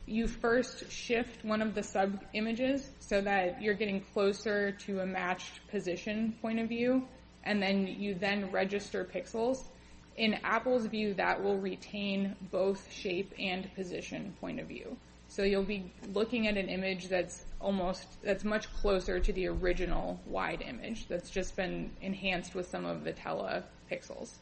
you 0.06 0.26
first 0.26 0.90
shift 0.90 1.44
one 1.44 1.62
of 1.62 1.76
the 1.76 1.82
sub-images 1.84 2.90
so 2.98 3.20
that 3.20 3.62
you're 3.62 3.74
getting 3.74 4.00
closer 4.12 4.72
to 4.72 4.98
a 4.98 5.06
matched 5.06 5.64
position 5.68 6.36
point 6.42 6.58
of 6.58 6.68
view, 6.68 7.06
and 7.44 7.62
then 7.62 7.86
you 7.86 8.14
then 8.14 8.50
register 8.50 9.04
pixels. 9.04 9.58
In 10.16 10.34
Apple's 10.42 10.86
view, 10.86 11.14
that 11.14 11.42
will 11.42 11.58
retain 11.58 12.34
both 12.50 12.92
shape 12.92 13.32
and 13.38 13.72
position 13.74 14.34
point 14.40 14.58
of 14.58 14.66
view. 14.66 14.96
So 15.34 15.44
you'll 15.44 15.62
be 15.62 15.90
looking 16.12 16.46
at 16.46 16.58
an 16.58 16.68
image 16.68 17.08
that's 17.08 17.46
almost, 17.58 18.06
that's 18.22 18.44
much 18.44 18.70
closer 18.74 19.18
to 19.18 19.32
the 19.32 19.48
original 19.48 20.20
wide 20.26 20.60
image 20.60 21.08
that's 21.08 21.30
just 21.30 21.56
been 21.56 21.90
enhanced 22.02 22.54
with 22.54 22.68
some 22.68 22.84
of 22.84 23.02
the 23.02 23.14
telepixels. 23.14 24.32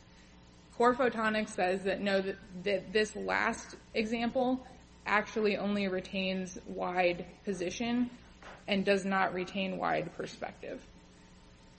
Corephotonics 0.76 1.50
says 1.50 1.84
that 1.84 2.92
this 2.92 3.14
last 3.14 3.76
example 3.94 4.66
actually 5.06 5.56
only 5.56 5.86
retains 5.86 6.58
wide 6.66 7.24
position 7.44 8.10
and 8.66 8.84
does 8.84 9.04
not 9.04 9.32
retain 9.32 9.78
wide 9.78 10.12
perspective. 10.16 10.84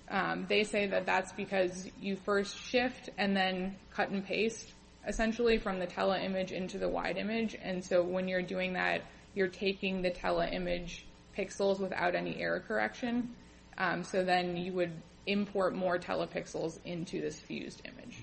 Um, 0.09 0.45
they 0.47 0.63
say 0.63 0.87
that 0.87 1.05
that's 1.05 1.33
because 1.33 1.85
you 1.99 2.15
first 2.15 2.57
shift 2.57 3.09
and 3.17 3.35
then 3.35 3.75
cut 3.93 4.07
and 4.07 4.25
paste, 4.25 4.71
essentially, 5.08 5.58
from 5.58 5.79
the 5.79 5.88
tele-image 5.88 6.51
into 6.51 6.77
the 6.77 6.88
wide 6.88 7.17
image, 7.17 7.58
and 7.62 7.84
so 7.84 8.03
when 8.03 8.27
you're 8.27 8.41
doing 8.41 8.74
that, 8.74 9.01
you're 9.34 9.48
taking 9.48 10.01
the 10.01 10.10
tele-image 10.10 11.05
pixels 11.38 11.79
without 11.79 12.15
any 12.15 12.41
error 12.41 12.60
correction, 12.60 13.34
um, 13.77 14.03
so 14.03 14.24
then 14.24 14.58
you 14.58 14.74
would 14.74 14.91
import 15.25 15.74
more 15.74 15.98
telepixels 15.98 16.79
into 16.86 17.22
this 17.22 17.39
fused 17.39 17.81
image. 17.86 18.17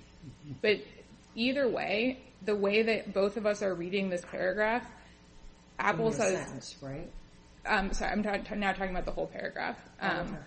But 0.60 0.78
either 1.34 1.68
way, 1.68 2.18
the 2.44 2.54
way 2.54 2.82
that 2.82 3.12
both 3.14 3.36
of 3.36 3.46
us 3.46 3.62
are 3.62 3.74
reading 3.74 4.10
this 4.10 4.22
paragraph, 4.30 4.84
Apple 5.78 6.12
says... 6.12 6.38
Sentence, 6.38 6.76
right? 6.82 7.10
Um, 7.66 7.92
sorry, 7.92 8.12
I'm 8.12 8.22
now 8.60 8.72
talking 8.72 8.90
about 8.90 9.04
the 9.04 9.12
whole 9.12 9.26
paragraph. 9.26 9.76
Oh, 10.00 10.06
um, 10.06 10.38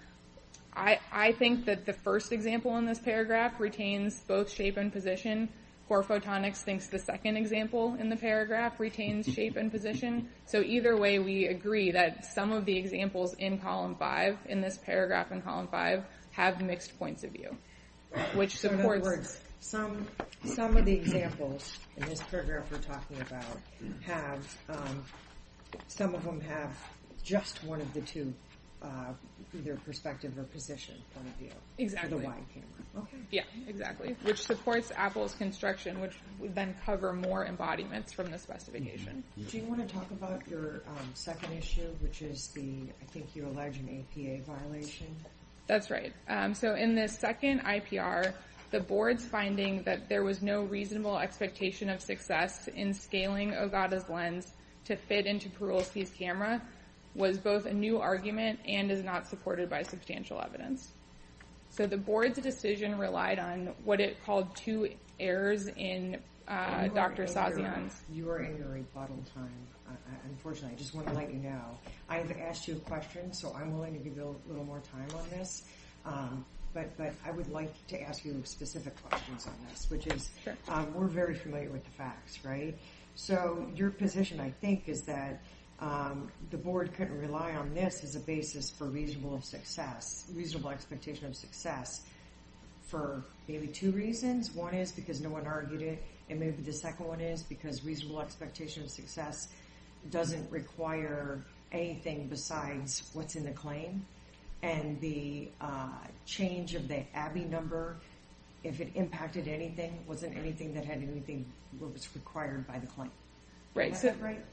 I 0.75 0.99
I 1.11 1.33
think 1.33 1.65
that 1.65 1.85
the 1.85 1.93
first 1.93 2.31
example 2.31 2.77
in 2.77 2.85
this 2.85 2.99
paragraph 2.99 3.59
retains 3.59 4.19
both 4.21 4.51
shape 4.51 4.77
and 4.77 4.91
position. 4.91 5.49
Corephotonics 5.89 6.57
thinks 6.57 6.87
the 6.87 6.99
second 6.99 7.35
example 7.37 7.95
in 7.99 8.09
the 8.09 8.15
paragraph 8.15 8.79
retains 8.79 9.25
shape 9.25 9.57
and 9.57 9.71
position. 9.71 10.29
So 10.45 10.61
either 10.61 10.95
way, 10.97 11.19
we 11.19 11.47
agree 11.47 11.91
that 11.91 12.25
some 12.25 12.51
of 12.51 12.65
the 12.65 12.77
examples 12.77 13.33
in 13.37 13.57
column 13.59 13.95
5, 13.95 14.37
in 14.47 14.61
this 14.61 14.77
paragraph 14.77 15.31
in 15.31 15.41
column 15.41 15.67
5, 15.67 16.03
have 16.31 16.61
mixed 16.61 16.97
points 16.97 17.23
of 17.23 17.31
view, 17.31 17.57
which 18.35 18.57
supports... 18.57 19.39
So 19.59 19.77
in 19.77 19.83
other 19.83 19.93
words, 19.93 20.07
some 20.45 20.77
of 20.77 20.85
the 20.85 20.93
examples 20.93 21.77
in 21.97 22.07
this 22.07 22.21
paragraph 22.23 22.71
we're 22.71 22.79
talking 22.79 23.19
about 23.21 23.59
have... 24.01 24.57
Um, 24.69 25.03
some 25.87 26.15
of 26.15 26.23
them 26.23 26.41
have 26.41 26.75
just 27.23 27.63
one 27.63 27.81
of 27.81 27.93
the 27.93 28.01
two, 28.01 28.33
Uh, 28.81 29.13
either 29.53 29.75
perspective 29.85 30.37
or 30.37 30.43
position 30.43 30.95
point 31.13 31.27
of 31.27 31.33
view. 31.33 31.51
Exactly. 31.77 32.09
For 32.09 32.17
the 32.17 32.25
wide 32.25 32.45
camera. 32.53 33.03
Okay. 33.03 33.17
Yeah, 33.29 33.43
exactly. 33.67 34.15
Which 34.23 34.41
supports 34.41 34.91
Apple's 34.95 35.35
construction, 35.35 35.99
which 35.99 36.15
would 36.39 36.55
then 36.55 36.75
cover 36.85 37.13
more 37.13 37.45
embodiments 37.45 38.11
from 38.11 38.31
the 38.31 38.37
specification. 38.37 39.23
Mm-hmm. 39.37 39.49
Do 39.49 39.57
you 39.57 39.63
want 39.65 39.87
to 39.87 39.93
talk 39.93 40.09
about 40.11 40.47
your 40.47 40.81
um, 40.87 41.09
second 41.13 41.53
issue, 41.53 41.89
which 41.99 42.21
is 42.21 42.47
the, 42.49 42.87
I 43.01 43.05
think 43.11 43.35
you 43.35 43.45
allege 43.45 43.77
an 43.77 44.05
APA 44.15 44.43
violation? 44.43 45.15
That's 45.67 45.91
right. 45.91 46.13
Um, 46.27 46.53
so 46.53 46.75
in 46.75 46.95
this 46.95 47.17
second 47.17 47.61
IPR, 47.61 48.33
the 48.71 48.79
board's 48.79 49.25
finding 49.25 49.83
that 49.83 50.09
there 50.09 50.23
was 50.23 50.41
no 50.41 50.63
reasonable 50.63 51.17
expectation 51.17 51.89
of 51.89 52.01
success 52.01 52.67
in 52.67 52.93
scaling 52.93 53.51
Ogata's 53.51 54.09
lens 54.09 54.53
to 54.85 54.95
fit 54.95 55.25
into 55.25 55.49
Parulski's 55.49 56.09
camera 56.09 56.61
was 57.15 57.37
both 57.37 57.65
a 57.65 57.73
new 57.73 57.99
argument 57.99 58.59
and 58.65 58.91
is 58.91 59.03
not 59.03 59.27
supported 59.27 59.69
by 59.69 59.83
substantial 59.83 60.41
evidence. 60.41 60.91
So 61.69 61.87
the 61.87 61.97
board's 61.97 62.39
decision 62.39 62.97
relied 62.97 63.39
on 63.39 63.73
what 63.83 63.99
it 63.99 64.23
called 64.25 64.55
two 64.55 64.89
errors 65.19 65.67
in 65.67 66.19
uh, 66.47 66.87
Dr. 66.89 67.27
Sasian's... 67.27 68.01
You 68.11 68.29
are 68.29 68.39
in 68.39 68.57
your 68.57 68.67
rebuttal 68.67 69.23
time. 69.33 69.67
Unfortunately, 70.25 70.75
I 70.75 70.77
just 70.77 70.93
want 70.93 71.07
to 71.07 71.13
let 71.13 71.31
you 71.31 71.39
know. 71.39 71.61
I've 72.09 72.31
asked 72.31 72.67
you 72.67 72.75
a 72.75 72.79
question, 72.79 73.33
so 73.33 73.55
I'm 73.57 73.73
willing 73.73 73.93
to 73.93 73.99
give 73.99 74.17
you 74.17 74.23
a 74.23 74.49
little 74.49 74.65
more 74.65 74.81
time 74.91 75.07
on 75.17 75.29
this. 75.29 75.63
Um, 76.05 76.45
but 76.73 76.89
I 77.25 77.31
would 77.31 77.49
like 77.51 77.73
to 77.87 78.01
ask 78.01 78.25
you 78.25 78.41
specific 78.45 79.01
questions 79.03 79.47
on 79.47 79.53
this, 79.69 79.89
which 79.89 80.07
is... 80.07 80.29
Um, 80.67 80.93
we're 80.93 81.07
very 81.07 81.35
familiar 81.35 81.69
with 81.69 81.83
the 81.83 81.91
facts, 81.91 82.43
right? 82.43 82.77
So 83.15 83.67
your 83.75 83.91
position, 83.91 84.39
I 84.39 84.51
think, 84.61 84.87
is 84.87 85.03
that 85.03 85.41
Um, 85.81 86.31
the 86.51 86.57
board 86.57 86.93
couldn't 86.93 87.19
rely 87.19 87.53
on 87.53 87.73
this 87.73 88.03
as 88.03 88.15
a 88.15 88.19
basis 88.19 88.69
for 88.69 88.85
reasonable 88.85 89.41
success, 89.41 90.31
reasonable 90.35 90.69
expectation 90.69 91.25
of 91.25 91.35
success, 91.35 92.01
for 92.83 93.25
maybe 93.47 93.67
two 93.67 93.91
reasons. 93.91 94.51
One 94.51 94.75
is 94.75 94.91
because 94.91 95.21
no 95.21 95.29
one 95.29 95.47
argued 95.47 95.81
it, 95.81 96.03
and 96.29 96.39
maybe 96.39 96.61
the 96.61 96.73
second 96.73 97.07
one 97.07 97.19
is 97.19 97.41
because 97.41 97.83
reasonable 97.83 98.21
expectation 98.21 98.83
of 98.83 98.91
success 98.91 99.47
doesn't 100.11 100.51
require 100.51 101.43
anything 101.71 102.27
besides 102.27 103.09
what's 103.13 103.35
in 103.35 103.43
the 103.43 103.51
claim. 103.51 104.05
And 104.61 105.01
the 105.01 105.49
uh, 105.59 105.89
change 106.27 106.75
of 106.75 106.87
the 106.87 107.03
Abbe 107.15 107.45
number, 107.45 107.97
if 108.63 108.79
it 108.79 108.91
impacted 108.93 109.47
anything, 109.47 109.97
wasn't 110.07 110.37
anything 110.37 110.75
that 110.75 110.85
had 110.85 110.97
anything 110.97 111.45
that 111.79 111.91
was 111.91 112.07
required 112.13 112.67
by 112.67 112.77
the 112.77 112.85
claim. 112.85 113.09
Right, 113.73 113.95
right. 114.21 114.45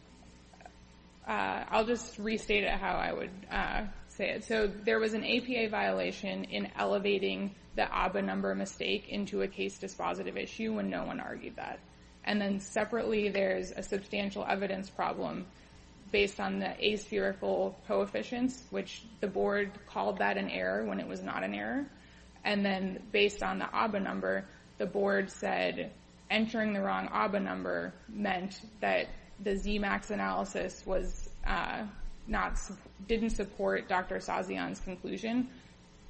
Is? 1.28 1.64
I'll 1.70 1.84
just 1.84 2.18
restate 2.18 2.64
it 2.64 2.70
how 2.70 2.94
I 2.94 3.12
would 3.12 3.30
uh, 3.50 3.82
say 4.08 4.30
it. 4.30 4.44
So 4.44 4.66
there 4.66 4.98
was 4.98 5.14
an 5.14 5.24
APA 5.24 5.68
violation 5.70 6.44
in 6.44 6.68
elevating 6.76 7.54
the 7.76 7.92
Abbe 7.94 8.22
number 8.22 8.54
mistake 8.54 9.08
into 9.08 9.42
a 9.42 9.48
case 9.48 9.78
dispositive 9.78 10.36
issue 10.36 10.74
when 10.74 10.90
no 10.90 11.04
one 11.04 11.20
argued 11.20 11.56
that. 11.56 11.78
And 12.24 12.40
then 12.40 12.60
separately, 12.60 13.28
there's 13.28 13.70
a 13.70 13.82
substantial 13.82 14.44
evidence 14.46 14.90
problem 14.90 15.46
based 16.10 16.40
on 16.40 16.58
the 16.58 16.92
aspherical 16.92 17.78
coefficients, 17.86 18.62
which 18.70 19.02
the 19.20 19.26
board 19.26 19.70
called 19.86 20.18
that 20.18 20.36
an 20.36 20.48
error 20.48 20.84
when 20.84 21.00
it 21.00 21.06
was 21.06 21.22
not 21.22 21.44
an 21.44 21.54
error. 21.54 21.86
And 22.44 22.64
then 22.64 23.02
based 23.12 23.42
on 23.42 23.58
the 23.58 23.68
Abbe 23.74 24.00
number, 24.00 24.44
the 24.78 24.86
board 24.86 25.30
said 25.30 25.92
entering 26.30 26.72
the 26.72 26.80
wrong 26.80 27.08
Abbe 27.12 27.38
number 27.38 27.92
meant 28.08 28.60
that 28.80 29.08
the 29.42 29.50
Zemax 29.50 30.10
analysis 30.10 30.84
uh, 31.46 31.84
didn't 33.06 33.30
support 33.30 33.88
Dr. 33.88 34.16
Sasian's 34.16 34.80
conclusion. 34.80 35.48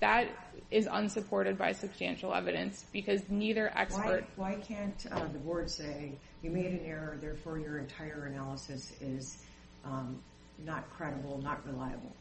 That 0.00 0.28
is 0.70 0.88
unsupported 0.90 1.58
by 1.58 1.72
substantial 1.72 2.32
evidence 2.32 2.84
because 2.92 3.22
neither 3.28 3.72
expert... 3.74 4.24
Why 4.36 4.54
can't 4.56 5.06
uh, 5.10 5.26
the 5.32 5.38
board 5.38 5.70
say 5.70 6.12
you 6.42 6.50
made 6.50 6.66
an 6.66 6.80
error, 6.84 7.18
therefore 7.20 7.58
your 7.58 7.78
entire 7.78 8.26
analysis 8.26 8.92
is 9.00 9.42
um, 9.84 10.18
not 10.64 10.88
credible, 10.90 11.40
not 11.42 11.66
reliable? 11.66 12.12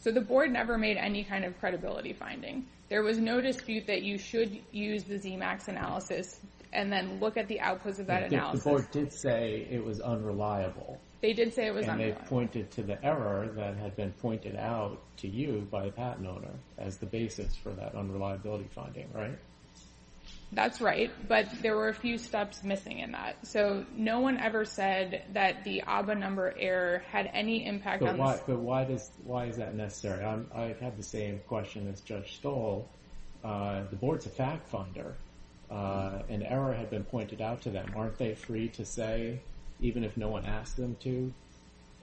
So 0.00 0.10
the 0.10 0.20
board 0.20 0.50
never 0.50 0.76
made 0.76 0.96
any 0.96 1.22
kind 1.22 1.44
of 1.44 1.58
credibility 1.60 2.12
finding. 2.12 2.66
There 2.88 3.02
was 3.02 3.18
no 3.18 3.40
dispute 3.40 3.86
that 3.86 4.02
you 4.02 4.18
should 4.18 4.58
use 4.72 5.04
the 5.04 5.14
Zemax 5.14 5.68
analysis 5.68 6.40
and 6.72 6.92
then 6.92 7.20
look 7.20 7.36
at 7.36 7.48
the 7.48 7.58
outputs 7.58 7.98
of 7.98 8.06
that 8.06 8.24
analysis. 8.32 8.64
The 8.64 8.70
board 8.70 8.90
did 8.90 9.12
say 9.12 9.66
it 9.70 9.84
was 9.84 10.00
unreliable. 10.00 10.98
They 11.20 11.32
did 11.32 11.54
say 11.54 11.66
it 11.66 11.74
was 11.74 11.86
unreliable. 11.86 12.18
And 12.18 12.24
they 12.24 12.28
pointed 12.28 12.70
to 12.72 12.82
the 12.82 13.04
error 13.04 13.48
that 13.54 13.76
had 13.76 13.94
been 13.94 14.12
pointed 14.12 14.56
out 14.56 15.00
to 15.18 15.28
you 15.28 15.68
by 15.70 15.86
the 15.86 15.92
patent 15.92 16.26
owner 16.26 16.54
as 16.78 16.96
the 16.96 17.06
basis 17.06 17.54
for 17.56 17.70
that 17.70 17.94
unreliability 17.94 18.68
finding, 18.74 19.08
right? 19.12 19.38
That's 20.54 20.82
right, 20.82 21.10
but 21.28 21.46
there 21.62 21.76
were 21.76 21.88
a 21.88 21.94
few 21.94 22.18
steps 22.18 22.62
missing 22.62 22.98
in 22.98 23.12
that. 23.12 23.46
So 23.46 23.86
no 23.96 24.20
one 24.20 24.36
ever 24.36 24.66
said 24.66 25.22
that 25.32 25.64
the 25.64 25.82
Abbe 25.86 26.14
number 26.14 26.54
error 26.58 27.02
had 27.10 27.30
any 27.32 27.64
impact 27.64 28.02
on... 28.02 28.18
But 28.18 28.58
why 28.58 28.84
is 28.84 29.56
that 29.56 29.74
necessary? 29.74 30.22
I 30.24 30.76
have 30.80 30.98
the 30.98 31.02
same 31.02 31.40
question 31.48 31.88
as 31.88 32.02
Judge 32.02 32.36
Stoll. 32.36 32.86
Uh, 33.42 33.84
the 33.88 33.96
board's 33.96 34.26
a 34.26 34.28
fact 34.28 34.68
finder. 34.68 35.16
Uh, 35.72 36.22
an 36.28 36.42
error 36.42 36.74
had 36.74 36.90
been 36.90 37.04
pointed 37.04 37.40
out 37.40 37.62
to 37.62 37.70
them. 37.70 37.90
Aren't 37.96 38.18
they 38.18 38.34
free 38.34 38.68
to 38.70 38.84
say, 38.84 39.40
even 39.80 40.04
if 40.04 40.18
no 40.18 40.28
one 40.28 40.44
asked 40.44 40.76
them 40.76 40.96
to, 41.00 41.32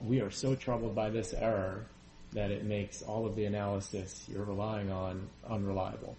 we 0.00 0.20
are 0.20 0.30
so 0.30 0.56
troubled 0.56 0.94
by 0.94 1.08
this 1.08 1.32
error 1.32 1.86
that 2.32 2.50
it 2.50 2.64
makes 2.64 3.02
all 3.02 3.26
of 3.26 3.36
the 3.36 3.44
analysis 3.44 4.26
you're 4.28 4.44
relying 4.44 4.90
on 4.90 5.28
unreliable? 5.48 6.16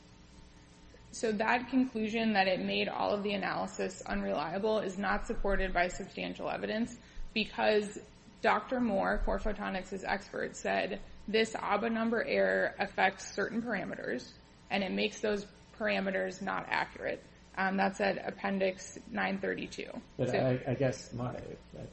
So 1.11 1.33
that 1.33 1.69
conclusion 1.69 2.31
that 2.33 2.47
it 2.47 2.61
made 2.61 2.87
all 2.87 3.11
of 3.11 3.21
the 3.21 3.33
analysis 3.33 4.01
unreliable 4.05 4.79
is 4.79 4.97
not 4.97 5.27
supported 5.27 5.73
by 5.73 5.89
substantial 5.89 6.49
evidence 6.49 6.95
because 7.33 7.99
Dr. 8.41 8.79
Moore, 8.79 9.21
Corephotonics' 9.25 10.05
expert, 10.07 10.55
said 10.55 11.01
this 11.27 11.53
Abbe 11.55 11.89
number 11.89 12.23
error 12.23 12.73
affects 12.79 13.35
certain 13.35 13.61
parameters 13.61 14.31
and 14.69 14.85
it 14.85 14.91
makes 14.93 15.19
those 15.19 15.45
parameters 15.77 16.41
not 16.41 16.65
accurate. 16.69 17.21
Um, 17.57 17.77
that's 17.77 17.99
at 17.99 18.25
Appendix 18.27 18.97
932. 19.11 19.85
But 20.17 20.35
I 20.35 20.75
guess 20.79 21.11
my, 21.13 21.31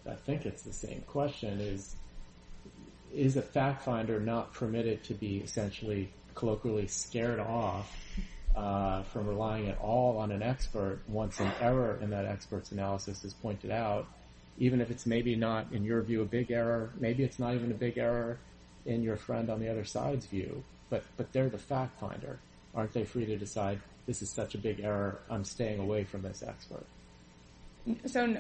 I 0.07 0.15
think 0.25 0.47
it's 0.47 0.63
the 0.63 0.73
same 0.73 1.03
question. 1.07 1.61
Is 1.61 1.97
is 3.13 3.37
a 3.37 3.43
fact 3.43 3.83
finder 3.83 4.21
not 4.21 4.53
permitted 4.53 5.03
to 5.05 5.15
be 5.15 5.39
essentially 5.39 6.13
colloquially 6.35 6.87
scared 6.87 7.41
off 7.41 7.97
uh, 8.55 9.03
from 9.05 9.27
relying 9.27 9.69
at 9.69 9.79
all 9.79 10.19
on 10.19 10.31
an 10.31 10.43
expert 10.43 11.01
once 11.09 11.41
an 11.41 11.51
error 11.61 11.99
in 12.03 12.11
that 12.11 12.25
expert's 12.25 12.73
analysis 12.73 13.25
is 13.25 13.35
pointed 13.35 13.71
out, 13.71 14.07
even 14.59 14.81
if 14.81 14.91
it's 14.91 15.07
maybe 15.07 15.37
not, 15.37 15.73
in 15.73 15.85
your 15.85 16.03
view, 16.03 16.23
a 16.23 16.25
big 16.25 16.51
error, 16.51 16.91
maybe 16.99 17.25
it's 17.25 17.39
not 17.39 17.55
even 17.55 17.71
a 17.71 17.75
big 17.75 17.99
error 17.99 18.39
in 18.85 19.03
your 19.03 19.17
friend 19.17 19.51
on 19.51 19.61
the 19.61 19.69
other 19.69 19.85
side's 19.85 20.27
view, 20.27 20.63
but 20.91 21.03
they're 21.33 21.49
the 21.49 21.59
fact 21.59 21.99
finder. 22.01 22.39
Aren't 22.75 22.93
they 22.93 23.05
free 23.05 23.27
to 23.27 23.37
decide 23.37 23.81
this 24.07 24.23
is 24.23 24.31
such 24.31 24.55
a 24.55 24.59
big 24.59 24.81
error, 24.81 25.21
I'm 25.31 25.45
staying 25.45 25.81
away 25.81 26.05
from 26.05 26.23
this 26.23 26.43
expert? 26.43 26.87
So 28.07 28.37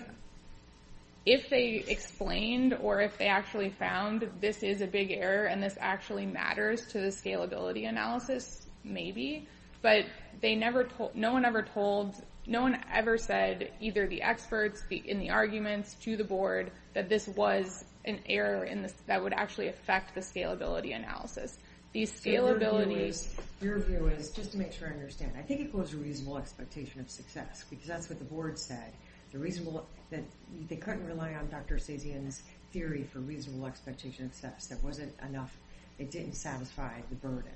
if 1.26 1.50
they 1.50 1.84
explained 1.86 2.74
or 2.80 3.00
if 3.00 3.18
they 3.18 3.26
actually 3.26 3.70
found 3.70 4.30
this 4.40 4.62
is 4.62 4.80
a 4.80 4.86
big 4.86 5.10
error 5.10 5.46
and 5.46 5.62
this 5.62 5.76
actually 5.78 6.26
matters 6.26 6.86
to 6.88 7.00
the 7.00 7.08
scalability 7.08 7.88
analysis, 7.88 8.66
maybe. 8.84 9.46
But 9.82 10.06
they 10.40 10.54
never 10.54 10.84
told 10.84 11.14
no 11.14 11.32
one 11.32 11.44
ever 11.44 11.62
told, 11.62 12.14
no 12.46 12.62
one 12.62 12.82
ever 12.92 13.18
said, 13.18 13.72
either 13.80 14.06
the 14.06 14.22
experts 14.22 14.82
in 14.90 15.18
the 15.18 15.30
arguments 15.30 15.94
to 16.02 16.16
the 16.16 16.24
board, 16.24 16.72
that 16.94 17.08
this 17.08 17.28
was 17.28 17.84
an 18.04 18.20
error 18.26 18.66
that 19.06 19.22
would 19.22 19.32
actually 19.34 19.68
affect 19.68 20.14
the 20.14 20.20
scalability 20.20 20.96
analysis. 20.96 21.58
The 21.92 22.04
scalability... 22.04 23.28
Your 23.60 23.78
view 23.80 24.06
is, 24.06 24.30
just 24.30 24.52
to 24.52 24.58
make 24.58 24.72
sure 24.72 24.88
I 24.88 24.92
understand, 24.92 25.32
I 25.36 25.42
think 25.42 25.60
it 25.60 25.72
goes 25.72 25.90
to 25.90 25.96
reasonable 25.96 26.38
expectation 26.38 27.00
of 27.00 27.10
success 27.10 27.64
because 27.68 27.86
that's 27.86 28.08
what 28.08 28.20
the 28.20 28.24
board 28.24 28.56
said. 28.58 28.92
That 29.32 30.22
they 30.68 30.76
couldn't 30.76 31.04
rely 31.06 31.34
on 31.34 31.48
Dr. 31.48 31.78
Sasian's 31.78 32.42
theory 32.72 33.02
for 33.12 33.18
reasonable 33.18 33.66
expectation 33.66 34.26
of 34.26 34.32
success. 34.32 34.66
That 34.68 34.82
wasn't 34.84 35.12
enough. 35.28 35.54
It 35.98 36.10
didn't 36.10 36.34
satisfy 36.34 37.00
the 37.10 37.16
burden. 37.16 37.52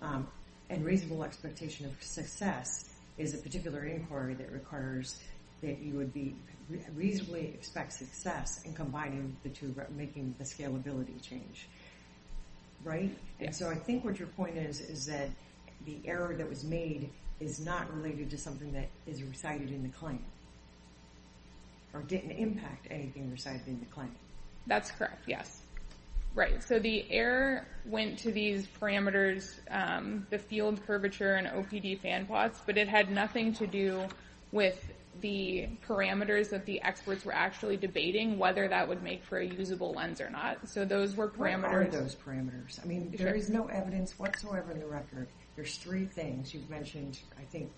Um, 0.00 0.28
and 0.70 0.84
reasonable 0.84 1.24
expectation 1.24 1.86
of 1.86 2.00
success 2.00 2.90
is 3.18 3.34
a 3.34 3.38
particular 3.38 3.84
inquiry 3.84 4.34
that 4.34 4.52
requires 4.52 5.18
that 5.62 5.78
you 5.78 5.94
would 5.94 6.12
reasonably 6.94 7.48
expect 7.48 7.92
success 7.92 8.62
in 8.64 8.72
combining 8.74 9.36
the 9.42 9.48
two, 9.48 9.74
making 9.96 10.34
the 10.38 10.44
scalability 10.44 11.20
change. 11.22 11.68
Right? 12.84 13.16
And 13.40 13.54
so 13.54 13.70
I 13.70 13.74
think 13.74 14.04
what 14.04 14.18
your 14.18 14.28
point 14.28 14.56
is, 14.56 14.80
is 14.80 15.06
that 15.06 15.28
the 15.86 15.96
error 16.04 16.34
that 16.34 16.48
was 16.48 16.64
made 16.64 17.10
is 17.40 17.60
not 17.60 17.92
related 17.94 18.30
to 18.30 18.38
something 18.38 18.72
that 18.72 18.88
is 19.06 19.22
recited 19.22 19.70
in 19.70 19.82
the 19.82 19.88
claim. 19.88 20.22
Or 21.92 22.02
didn't 22.02 22.32
impact 22.32 22.86
anything 22.90 23.30
recited 23.30 23.66
in 23.66 23.80
the 23.80 23.86
claim. 23.86 24.14
That's 24.66 24.90
correct, 24.90 25.24
yes. 25.26 25.62
Right, 26.34 26.62
so 26.64 26.80
the 26.80 27.04
error 27.10 27.64
went 27.84 28.18
to 28.20 28.32
these 28.32 28.66
parameters, 28.80 29.54
um, 29.70 30.26
the 30.30 30.38
field 30.38 30.84
curvature 30.84 31.34
and 31.34 31.46
OPD 31.46 32.00
fan 32.00 32.26
plots, 32.26 32.60
but 32.66 32.76
it 32.76 32.88
had 32.88 33.10
nothing 33.10 33.52
to 33.54 33.68
do 33.68 34.02
with 34.50 34.92
the 35.20 35.68
parameters 35.86 36.50
that 36.50 36.66
the 36.66 36.82
experts 36.82 37.24
were 37.24 37.34
actually 37.34 37.76
debating, 37.76 38.38
whether 38.38 38.68
that 38.68 38.88
would 38.88 39.02
make 39.02 39.24
for 39.24 39.38
a 39.38 39.46
usable 39.46 39.92
lens 39.92 40.20
or 40.20 40.30
not. 40.30 40.68
So 40.68 40.84
those 40.84 41.14
were 41.16 41.28
parameters... 41.28 41.62
What 41.62 41.72
are 41.72 41.86
those 41.86 42.14
parameters? 42.14 42.82
I 42.82 42.86
mean, 42.86 43.14
there 43.16 43.34
is 43.34 43.48
no 43.48 43.66
evidence 43.66 44.18
whatsoever 44.18 44.72
in 44.72 44.80
the 44.80 44.86
record. 44.86 45.28
There's 45.56 45.76
three 45.76 46.04
things. 46.04 46.52
You've 46.52 46.68
mentioned, 46.68 47.18
I 47.38 47.42
think, 47.42 47.70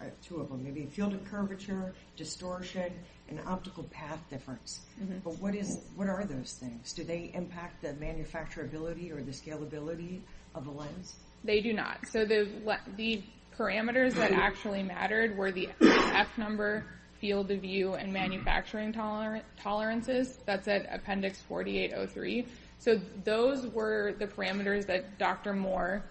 uh, 0.00 0.06
two 0.22 0.40
of 0.40 0.48
them. 0.48 0.64
Maybe 0.64 0.84
field 0.86 1.14
of 1.14 1.24
curvature, 1.24 1.94
distortion, 2.16 2.92
and 3.28 3.40
optical 3.46 3.84
path 3.84 4.20
difference. 4.28 4.80
Mm-hmm. 5.00 5.18
But 5.24 5.38
what 5.38 6.08
are 6.08 6.24
those 6.24 6.52
things? 6.52 6.92
Do 6.92 7.04
they 7.04 7.30
impact 7.34 7.82
the 7.82 7.94
manufacturability 7.94 9.12
or 9.12 9.22
the 9.22 9.32
scalability 9.32 10.20
of 10.54 10.66
a 10.66 10.70
lens? 10.70 11.14
They 11.44 11.60
do 11.60 11.72
not. 11.72 12.06
So 12.10 12.24
the 12.24 13.22
parameters 13.58 14.14
that 14.14 14.32
actually 14.32 14.82
mattered 14.82 15.36
were 15.36 15.52
the 15.52 15.68
F 15.80 16.28
number, 16.38 16.84
field 17.20 17.50
of 17.50 17.60
view, 17.60 17.94
and 17.94 18.12
manufacturing 18.12 18.92
tolerances. 18.92 20.38
That's 20.46 20.68
at 20.68 20.86
Appendix 20.92 21.40
4803. 21.42 22.46
So 22.78 23.00
those 23.24 23.66
were 23.68 24.14
the 24.18 24.26
parameters 24.26 24.86
that 24.86 25.18
Dr. 25.18 25.54
Moore 25.54 26.04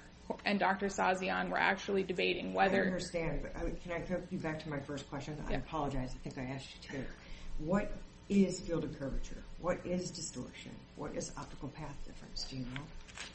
and 0.45 0.59
Dr. 0.59 0.87
Sasian 0.87 1.49
were 1.49 1.59
actually 1.59 2.03
debating. 2.03 2.57
I 2.57 2.67
understand, 2.67 3.41
but 3.43 3.53
can 3.83 3.91
I 3.91 3.99
go 3.99 4.21
back 4.33 4.63
to 4.63 4.69
my 4.69 4.79
first 4.79 5.09
question? 5.09 5.37
I 5.47 5.53
apologize, 5.53 6.15
I 6.15 6.29
think 6.29 6.37
I 6.37 6.51
asked 6.53 6.69
you 6.81 6.97
to. 6.97 7.05
What 7.59 7.91
is 8.29 8.59
field 8.59 8.83
of 8.83 8.97
curvature? 8.97 9.43
What 9.59 9.85
is 9.85 10.11
distortion? 10.11 10.71
What 10.95 11.15
is 11.15 11.31
optical 11.37 11.69
path 11.69 11.95
difference? 12.05 12.45
Do 12.49 12.57
you 12.57 12.65
know? 12.65 12.81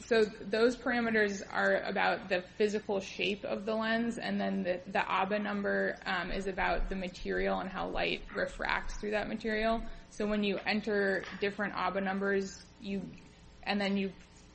So 0.05 0.25
those 0.49 0.75
parameters 0.75 1.41
are 1.51 1.81
about 1.81 2.29
the 2.29 2.43
physical 2.57 2.99
shape 2.99 3.43
of 3.43 3.65
the 3.65 3.75
lens, 3.75 4.17
and 4.17 4.39
then 4.39 4.63
the 4.63 5.11
Abbe 5.11 5.39
number 5.39 5.97
um, 6.05 6.31
is 6.31 6.47
about 6.47 6.89
the 6.89 6.95
material 6.95 7.59
and 7.59 7.69
how 7.69 7.87
light 7.87 8.21
refracts 8.35 8.95
through 8.95 9.11
that 9.11 9.27
material. 9.27 9.81
So 10.09 10.25
when 10.25 10.43
you 10.43 10.59
enter 10.65 11.23
different 11.39 11.73
Abbe 11.75 12.01
numbers, 12.01 12.63
you 12.81 13.01
and 13.63 13.79
then 13.79 13.97
you 13.97 14.11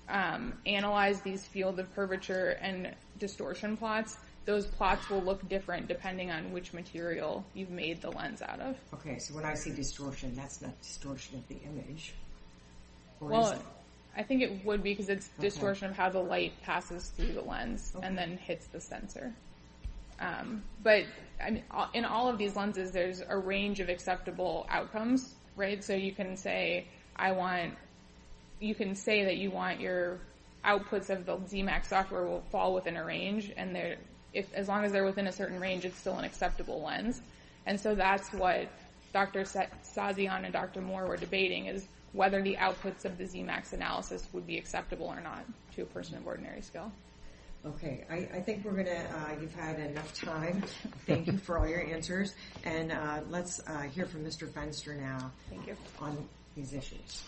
um, 0.08 0.54
analyze 0.66 1.20
these 1.20 1.46
field 1.46 1.78
of 1.78 1.94
curvature 1.94 2.50
and 2.60 2.94
distortion 3.18 3.76
plots, 3.76 4.16
those 4.44 4.66
plots 4.66 5.08
will 5.08 5.22
look 5.22 5.48
different 5.48 5.88
depending 5.88 6.30
on 6.30 6.52
which 6.52 6.72
material 6.72 7.44
you've 7.54 7.70
made 7.70 8.00
the 8.02 8.10
lens 8.10 8.42
out 8.42 8.60
of. 8.60 8.76
Okay, 8.94 9.18
so 9.18 9.34
when 9.34 9.44
I 9.44 9.54
say 9.54 9.70
distortion, 9.74 10.34
that's 10.34 10.60
not 10.60 10.80
distortion 10.82 11.38
of 11.38 11.48
the 11.48 11.56
image? 11.64 12.14
Well, 13.20 13.58
I 14.16 14.22
think 14.22 14.42
it 14.42 14.64
would 14.64 14.82
be 14.82 14.92
because 14.92 15.08
it's 15.08 15.28
distortion 15.40 15.88
of 15.88 15.96
how 15.96 16.10
the 16.10 16.20
light 16.20 16.52
passes 16.62 17.08
through 17.16 17.32
the 17.32 17.42
lens 17.42 17.92
and 18.02 18.16
then 18.16 18.36
hits 18.36 18.66
the 18.66 18.80
sensor. 18.80 19.34
Um, 20.20 20.62
but 20.82 21.04
in 21.94 22.04
all 22.04 22.28
of 22.28 22.38
these 22.38 22.54
lenses, 22.54 22.92
there's 22.92 23.22
a 23.26 23.36
range 23.36 23.80
of 23.80 23.88
acceptable 23.88 24.66
outcomes, 24.68 25.34
right? 25.56 25.82
So 25.82 25.94
you 25.94 26.12
can 26.12 26.36
say 26.36 26.86
I 27.16 27.32
want 27.32 27.74
you 28.60 28.74
can 28.74 28.94
say 28.94 29.24
that 29.24 29.36
you 29.36 29.50
want 29.50 29.80
your 29.80 30.20
outputs 30.64 31.10
of 31.10 31.26
the 31.26 31.36
Zemax 31.36 31.86
software 31.86 32.24
will 32.24 32.44
fall 32.50 32.72
within 32.74 32.96
a 32.96 33.04
range, 33.04 33.52
and 33.56 33.74
as 34.54 34.68
long 34.68 34.84
as 34.84 34.92
they're 34.92 35.04
within 35.04 35.26
a 35.26 35.32
certain 35.32 35.60
range, 35.60 35.84
it's 35.84 35.98
still 35.98 36.18
an 36.18 36.24
acceptable 36.24 36.82
lens. 36.82 37.20
And 37.66 37.80
so 37.80 37.94
that's 37.94 38.32
what 38.32 38.68
Dr. 39.12 39.42
Sasian 39.42 40.44
and 40.44 40.52
Dr. 40.52 40.80
Moore 40.80 41.06
were 41.06 41.16
debating, 41.16 41.66
is 41.66 41.86
whether 42.12 42.42
the 42.42 42.56
outputs 42.56 43.04
of 43.04 43.18
the 43.18 43.24
Zemax 43.24 43.72
analysis 43.72 44.26
would 44.32 44.46
be 44.46 44.58
acceptable 44.58 45.06
or 45.06 45.20
not 45.20 45.44
to 45.74 45.82
a 45.82 45.86
person 45.86 46.16
of 46.16 46.26
ordinary 46.26 46.62
skill. 46.62 46.90
Okay, 47.66 48.04
I 48.10 48.40
think 48.40 48.62
we're 48.62 48.72
going 48.72 48.84
to, 48.84 48.98
uh, 48.98 49.40
you've 49.40 49.54
had 49.54 49.80
enough 49.80 50.12
time. 50.14 50.62
Thank 51.06 51.28
you 51.28 51.38
for 51.38 51.58
all 51.58 51.66
your 51.66 51.80
answers. 51.80 52.34
And 52.62 52.92
uh, 52.92 53.20
let's 53.30 53.58
uh, 53.66 53.82
hear 53.82 54.04
from 54.04 54.22
Mr. 54.22 54.46
Fenster 54.46 54.94
now 55.00 55.32
on 55.98 56.28
these 56.54 56.74
issues. 56.74 57.24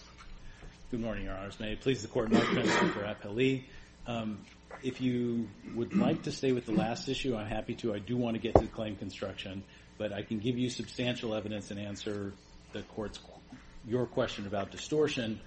Good 0.90 1.00
morning, 1.00 1.24
Your 1.24 1.34
Honors. 1.34 1.58
May 1.58 1.72
it 1.72 1.80
please 1.80 2.02
the 2.02 2.08
Court, 2.08 2.30
Mark 2.30 2.44
Fenster 2.44 2.92
for 2.92 3.00
Appellee. 3.00 3.64
Um, 4.06 4.38
If 4.82 5.00
you 5.00 5.48
would 5.74 5.96
like 5.96 6.22
to 6.24 6.32
stay 6.32 6.52
with 6.52 6.66
the 6.66 6.72
last 6.72 7.08
issue, 7.08 7.36
I'm 7.36 7.46
happy 7.46 7.74
to. 7.76 7.94
I 7.94 7.98
do 7.98 8.16
want 8.16 8.34
to 8.34 8.40
get 8.40 8.54
to 8.56 8.66
claim 8.66 8.96
construction, 8.96 9.64
but 9.98 10.12
I 10.12 10.22
can 10.22 10.38
give 10.38 10.58
you 10.58 10.70
substantial 10.70 11.34
evidence 11.34 11.70
and 11.70 11.80
answer 11.80 12.32
the 12.72 12.82
court's 12.82 13.18
your 13.86 14.06
question 14.06 14.46
about 14.46 14.70
distortion 14.70 15.40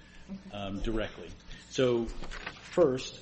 um, 0.52 0.80
directly. 0.80 1.28
So 1.68 2.06
first, 2.62 3.20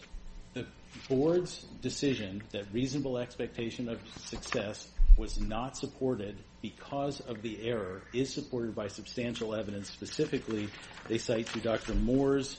the 0.54 0.66
Board's 1.08 1.64
decision 1.82 2.42
that 2.52 2.64
reasonable 2.72 3.18
expectation 3.18 3.88
of 3.88 4.00
success 4.16 4.88
was 5.16 5.40
not 5.40 5.76
supported 5.76 6.36
because 6.62 7.20
of 7.20 7.42
the 7.42 7.66
error 7.66 8.02
is 8.12 8.32
supported 8.32 8.74
by 8.74 8.88
substantial 8.88 9.54
evidence. 9.54 9.90
Specifically, 9.90 10.68
they 11.08 11.18
cite 11.18 11.46
to 11.48 11.60
Dr. 11.60 11.94
Moore's 11.94 12.58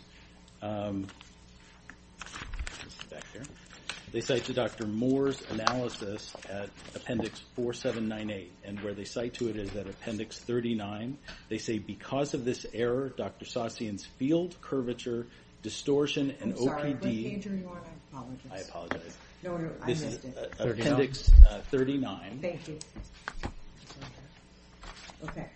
um, 0.61 1.07
analysis 5.51 6.33
at 6.49 6.69
Appendix 6.95 7.41
4798, 7.55 8.51
and 8.63 8.79
where 8.81 8.93
they 8.93 9.03
cite 9.05 9.33
to 9.35 9.49
it 9.49 9.55
is 9.55 9.75
at 9.75 9.87
Appendix 9.87 10.39
39. 10.39 11.17
They 11.49 11.57
say 11.57 11.79
because 11.79 12.33
of 12.33 12.45
this 12.45 12.65
error, 12.73 13.09
Dr. 13.09 13.45
Sasian's 13.45 14.05
field 14.05 14.55
curvature, 14.61 15.27
distortion, 15.61 16.35
and 16.41 16.55
OPD... 16.55 16.59
I'm 16.59 16.65
sorry, 16.65 16.93
what 16.93 17.01
page 17.01 17.47
are 17.47 17.55
you 17.55 17.67
on? 17.67 17.77
I 17.77 18.17
apologize. 18.17 18.51
I 18.51 18.57
apologize. 18.57 19.17
No, 19.43 19.57
no, 19.57 19.71
I 19.81 19.85
This 19.85 20.03
missed 20.03 20.25
it. 20.25 20.37
uh, 20.37 20.63
39. 20.63 20.79
Appendix 20.81 21.31
uh, 21.49 21.59
39. 21.69 22.39
Thank 22.41 22.67
you. 22.67 22.79
Okay. 25.23 25.47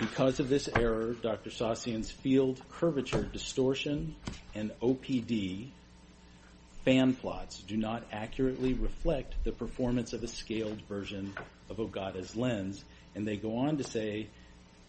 Because 0.00 0.40
of 0.40 0.48
this 0.48 0.68
error, 0.76 1.14
Dr. 1.14 1.50
Sasian's 1.50 2.10
field 2.10 2.62
curvature 2.70 3.22
distortion 3.24 4.14
and 4.54 4.70
OPD 4.80 5.70
fan 6.84 7.14
plots 7.14 7.60
do 7.62 7.76
not 7.76 8.02
accurately 8.12 8.74
reflect 8.74 9.34
the 9.44 9.52
performance 9.52 10.12
of 10.12 10.22
a 10.22 10.28
scaled 10.28 10.80
version 10.88 11.32
of 11.70 11.76
Ogata's 11.76 12.36
lens. 12.36 12.84
And 13.14 13.26
they 13.26 13.36
go 13.36 13.58
on 13.58 13.76
to 13.76 13.84
say, 13.84 14.28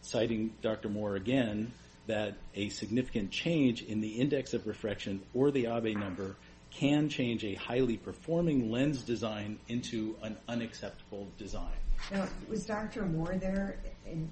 citing 0.01 0.53
Dr. 0.62 0.89
Moore 0.89 1.15
again, 1.15 1.71
that 2.08 2.36
a 2.56 2.69
significant 2.69 3.32
change 3.32 3.82
in 3.82 4.01
the 4.01 4.10
index 4.10 4.53
of 4.53 4.67
refraction 4.67 5.21
or 5.34 5.51
the 5.51 5.67
Abbe 5.67 5.95
number 5.95 6.36
can 6.71 7.08
change 7.08 7.43
a 7.43 7.53
highly 7.53 7.97
performing 7.97 8.71
lens 8.71 9.03
design 9.03 9.60
into 9.67 10.15
an 10.23 10.36
unacceptable 10.47 11.27
design. 11.38 11.71
Now, 12.12 12.27
was 12.49 12.65
Dr. 12.65 13.06
Moore 13.06 13.36
there 13.39 13.77
in, 14.06 14.29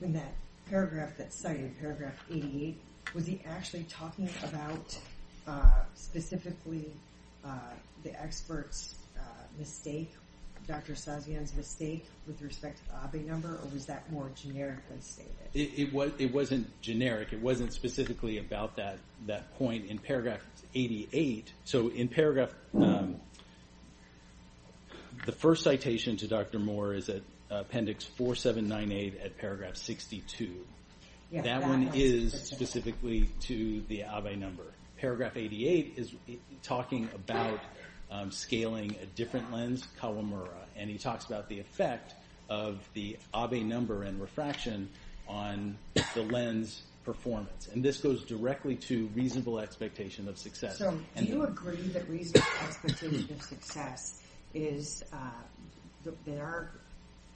that 0.00 0.34
paragraph 0.68 1.12
that's 1.16 1.34
cited, 1.34 1.78
paragraph 1.80 2.22
88? 2.30 2.78
Was 3.14 3.26
he 3.26 3.40
actually 3.46 3.84
talking 3.84 4.28
about 4.44 4.98
specifically 5.94 6.90
uh, 7.44 7.58
the 8.02 8.20
expert's 8.20 8.94
uh, 9.16 9.20
mistake, 9.58 10.12
Dr. 10.66 10.94
Sasian's 10.94 11.54
mistake 11.54 12.06
with 12.26 12.42
respect 12.42 12.78
to 12.78 12.84
the 12.88 12.96
Abbe 13.04 13.28
number, 13.28 13.50
or 13.50 13.68
was 13.72 13.86
that 13.86 14.10
more 14.10 14.30
generically 14.34 15.00
stated? 15.00 15.30
It, 15.54 15.78
it 15.78 15.92
was. 15.92 16.10
It 16.18 16.32
wasn't 16.34 16.68
generic. 16.80 17.32
It 17.32 17.40
wasn't 17.40 17.72
specifically 17.72 18.38
about 18.38 18.76
that 18.76 18.98
that 19.26 19.56
point 19.58 19.86
in 19.86 19.98
paragraph 19.98 20.40
88. 20.74 21.52
So 21.64 21.88
in 21.88 22.08
paragraph, 22.08 22.52
um, 22.74 23.20
the 25.24 25.32
first 25.32 25.62
citation 25.62 26.16
to 26.18 26.26
Dr. 26.26 26.58
Moore 26.58 26.94
is 26.94 27.08
at 27.08 27.22
appendix 27.50 28.04
4798 28.04 29.20
at 29.24 29.38
paragraph 29.38 29.76
62. 29.76 30.50
Yeah, 31.30 31.42
that, 31.42 31.62
one 31.62 31.90
is 31.94 32.32
specifically 32.32 33.28
to 33.42 33.82
the 33.88 34.04
Abbe 34.04 34.36
number. 34.36 34.62
Paragraph 34.98 35.36
88 35.36 35.94
is 35.96 36.14
talking 36.62 37.08
about 37.14 37.60
um, 38.10 38.30
scaling 38.30 38.96
a 39.02 39.06
different 39.06 39.52
lens, 39.52 39.86
Kawamura, 40.00 40.48
and 40.76 40.88
he 40.88 40.98
talks 40.98 41.24
about 41.24 41.48
the 41.48 41.60
effect 41.60 42.14
of 42.48 42.78
the 42.94 43.18
Abbe 43.34 43.62
number 43.62 44.04
and 44.04 44.20
refraction 44.20 44.88
on 45.28 45.76
the 46.14 46.22
lens 46.22 46.82
performance. 47.04 47.68
And 47.72 47.84
this 47.84 47.98
goes 47.98 48.24
directly 48.24 48.76
to 48.76 49.06
reasonable 49.14 49.58
expectation 49.58 50.28
of 50.28 50.38
success. 50.38 50.78
So, 50.78 50.98
do 51.16 51.24
you 51.24 51.44
agree 51.44 51.76
that 51.76 52.08
reasonable 52.08 52.46
expectation 52.64 53.28
of 53.32 53.42
success 53.42 54.20
is 54.54 55.04
uh, 55.12 56.10
that 56.24 56.40
our 56.40 56.72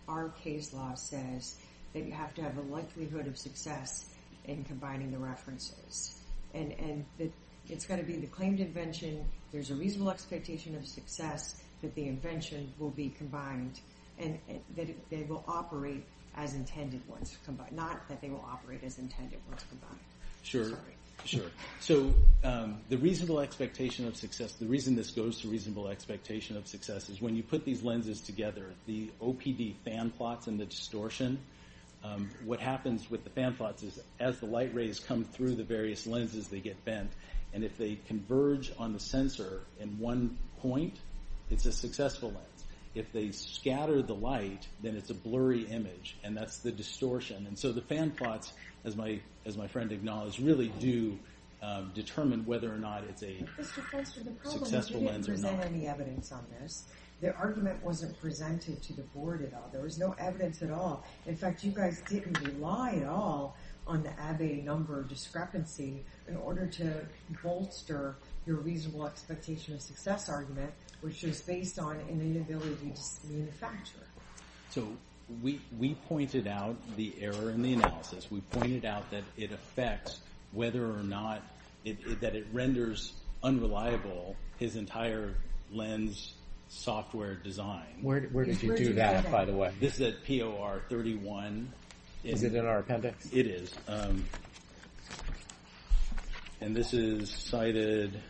our 0.09 0.31
case 0.31 0.73
law 0.75 0.95
says 0.95 1.57
that 1.93 2.05
you 2.05 2.13
have 2.13 2.35
to 2.35 2.43
have 2.43 2.59
a 2.59 2.63
likelihood 2.63 3.27
of 3.27 3.39
success 3.39 4.11
in 4.45 4.65
combining 4.65 5.13
the 5.13 5.19
references, 5.19 6.21
and 6.55 6.73
and 6.73 7.05
that 7.19 7.33
it's 7.71 7.87
got 7.87 7.97
to 7.97 8.03
be 8.03 8.17
the 8.17 8.27
claimed 8.27 8.61
invention. 8.61 9.25
There's 9.53 9.71
a 9.71 9.75
reasonable 9.75 10.11
expectation 10.11 10.77
of 10.77 10.87
success 10.87 11.61
that 11.83 11.95
the 11.95 12.07
invention 12.07 12.73
will 12.79 12.91
be 12.91 13.11
combined, 13.11 13.81
and, 14.19 14.39
that 14.77 14.89
it, 14.89 15.11
they 15.11 15.23
will 15.23 15.45
operate 15.49 16.05
as 16.37 16.55
intended 16.55 17.01
once 17.09 17.37
combined. 17.45 17.73
Not 17.73 18.09
that 18.09 18.21
they 18.21 18.29
will 18.29 18.45
operate 18.49 18.83
as 18.85 18.99
intended 18.99 19.39
once 19.49 19.65
combined. 19.69 20.01
Sure. 21.25 21.43
So 21.81 22.13
um, 22.45 22.81
the 22.89 22.97
reasonable 22.97 23.41
expectation 23.41 24.07
of 24.07 24.17
success, 24.17 24.53
the 24.53 24.67
reason 24.67 24.97
this 24.97 25.11
goes 25.11 25.41
to 25.43 25.49
reasonable 25.49 25.89
expectation 25.89 26.57
of 26.57 26.67
success 26.67 27.11
is 27.11 27.21
when 27.21 27.37
you 27.37 27.43
put 27.43 27.65
these 27.65 27.83
lenses 27.83 28.21
together, 28.21 28.67
the 28.87 29.11
OPD 29.21 29.75
fan 29.85 30.11
plots 30.11 30.47
and 30.47 30.59
the 30.59 30.65
distortion, 30.65 31.39
um, 32.03 32.31
what 32.45 32.61
happens 32.61 33.11
with 33.11 33.25
the 33.25 33.31
fan 33.31 33.55
plots 33.55 33.83
is 33.83 34.01
as 34.19 34.41
the 34.41 34.47
light 34.47 34.75
rays 34.75 34.99
come 34.99 35.25
through 35.25 35.57
the 35.57 35.65
various 35.65 36.07
lenses, 36.07 36.49
they 36.49 36.61
get 36.61 36.83
bent. 36.85 37.11
And 37.53 37.65
if 37.65 37.77
they 37.77 37.99
converge 38.07 38.73
on 38.79 38.93
the 38.93 39.01
sensor 39.01 39.63
in 39.81 39.99
one 39.99 40.39
point, 40.61 40.97
it's 41.51 41.67
a 41.67 41.73
successful 41.73 42.29
lens. 42.31 42.65
If 42.95 43.13
they 43.13 43.31
scatter 43.33 44.03
the 44.03 44.15
light, 44.15 44.67
then 44.83 44.97
it's 44.97 45.11
a 45.11 45.15
blurry 45.15 45.63
image, 45.63 46.17
and 46.25 46.37
that's 46.37 46.59
the 46.59 46.73
distortion. 46.73 47.47
And 47.47 47.59
so 47.59 47.73
the 47.73 47.83
fan 47.83 48.11
plots, 48.13 48.53
as 48.85 48.97
my 48.97 49.21
as 49.47 49.57
my 49.57 49.69
friend 49.69 49.93
acknowledged, 49.93 50.41
really 50.41 50.69
do 50.81 51.19
um, 51.63 51.93
determine 51.95 52.45
whether 52.47 52.73
or 52.73 52.79
not 52.79 53.05
it's 53.05 53.23
a 53.23 53.45
successful 53.63 53.69
lens 53.69 53.69
or 53.69 53.77
not. 53.77 53.81
Mr. 53.81 53.83
Fenster, 53.91 54.25
the 54.25 54.31
problem 54.33 54.75
is 54.75 54.91
you 54.91 54.97
didn't 54.97 55.25
present 55.27 55.61
any 55.65 55.87
evidence 55.87 56.33
on 56.33 56.45
this. 56.61 56.85
The 57.21 57.35
argument 57.35 57.85
wasn't 57.85 58.19
presented 58.21 58.83
to 58.83 58.95
the 58.95 59.03
board 59.03 59.43
at 59.45 59.53
all. 59.55 59.69
There 59.73 59.83
was 59.83 59.99
no 59.99 60.15
evidence 60.19 60.63
at 60.63 60.71
all. 60.71 61.05
In 61.27 61.37
fact, 61.37 61.63
you 61.65 61.73
guys 61.73 62.03
didn't 62.09 62.41
rely 62.41 62.93
at 63.03 63.07
all 63.07 63.57
on 63.91 64.05
the 64.05 64.21
Abbe 64.21 64.63
number 64.65 65.03
discrepancy 65.03 66.05
in 66.29 66.37
order 66.37 66.67
to 66.67 66.95
bolster 67.43 68.15
your 68.47 68.57
reasonable 68.57 69.05
expectation 69.07 69.75
of 69.75 69.81
success 69.83 70.29
argument, 70.29 70.73
which 71.01 71.25
is 71.25 71.41
based 71.43 71.79
on 71.79 71.97
an 71.97 72.21
inability 72.21 72.93
to 72.95 73.33
manufacture. 73.33 74.07
So 74.71 74.87
we 75.43 75.61
we 75.79 75.95
pointed 76.09 76.47
out 76.47 76.77
the 76.97 77.13
error 77.21 77.51
in 77.51 77.63
the 77.63 77.73
analysis. 77.73 78.31
We 78.31 78.41
pointed 78.43 78.85
out 78.85 79.11
that 79.11 79.25
it 79.37 79.51
affects 79.51 80.21
whether 80.53 80.85
or 80.85 81.03
not 81.03 81.43
it, 81.85 81.99
it- 82.07 82.21
that 82.21 82.37
it 82.37 82.47
renders 82.53 83.13
unreliable 83.43 84.37
his 84.59 84.77
entire 84.77 85.35
lens 85.73 86.35
software 86.69 87.35
design. 87.35 87.99
Where, 88.03 88.21
where 88.31 88.45
did 88.45 88.63
you 88.63 88.69
Where'd 88.69 88.79
do 88.79 88.93
that, 88.95 89.25
that? 89.25 89.33
by 89.33 89.45
the 89.45 89.53
way? 89.53 89.73
This 89.81 89.99
is 89.99 90.15
at 90.15 90.25
POR 90.25 90.83
31. 90.89 91.73
Is 92.23 92.43
it 92.43 92.55
in 92.55 92.67
our 92.67 92.81
appendix? 92.81 93.33
It 93.33 93.47
is. 93.47 93.73
Um, 93.89 94.25
and 96.61 96.77
this 96.77 96.93
is 96.93 97.31
cited. 97.31 98.21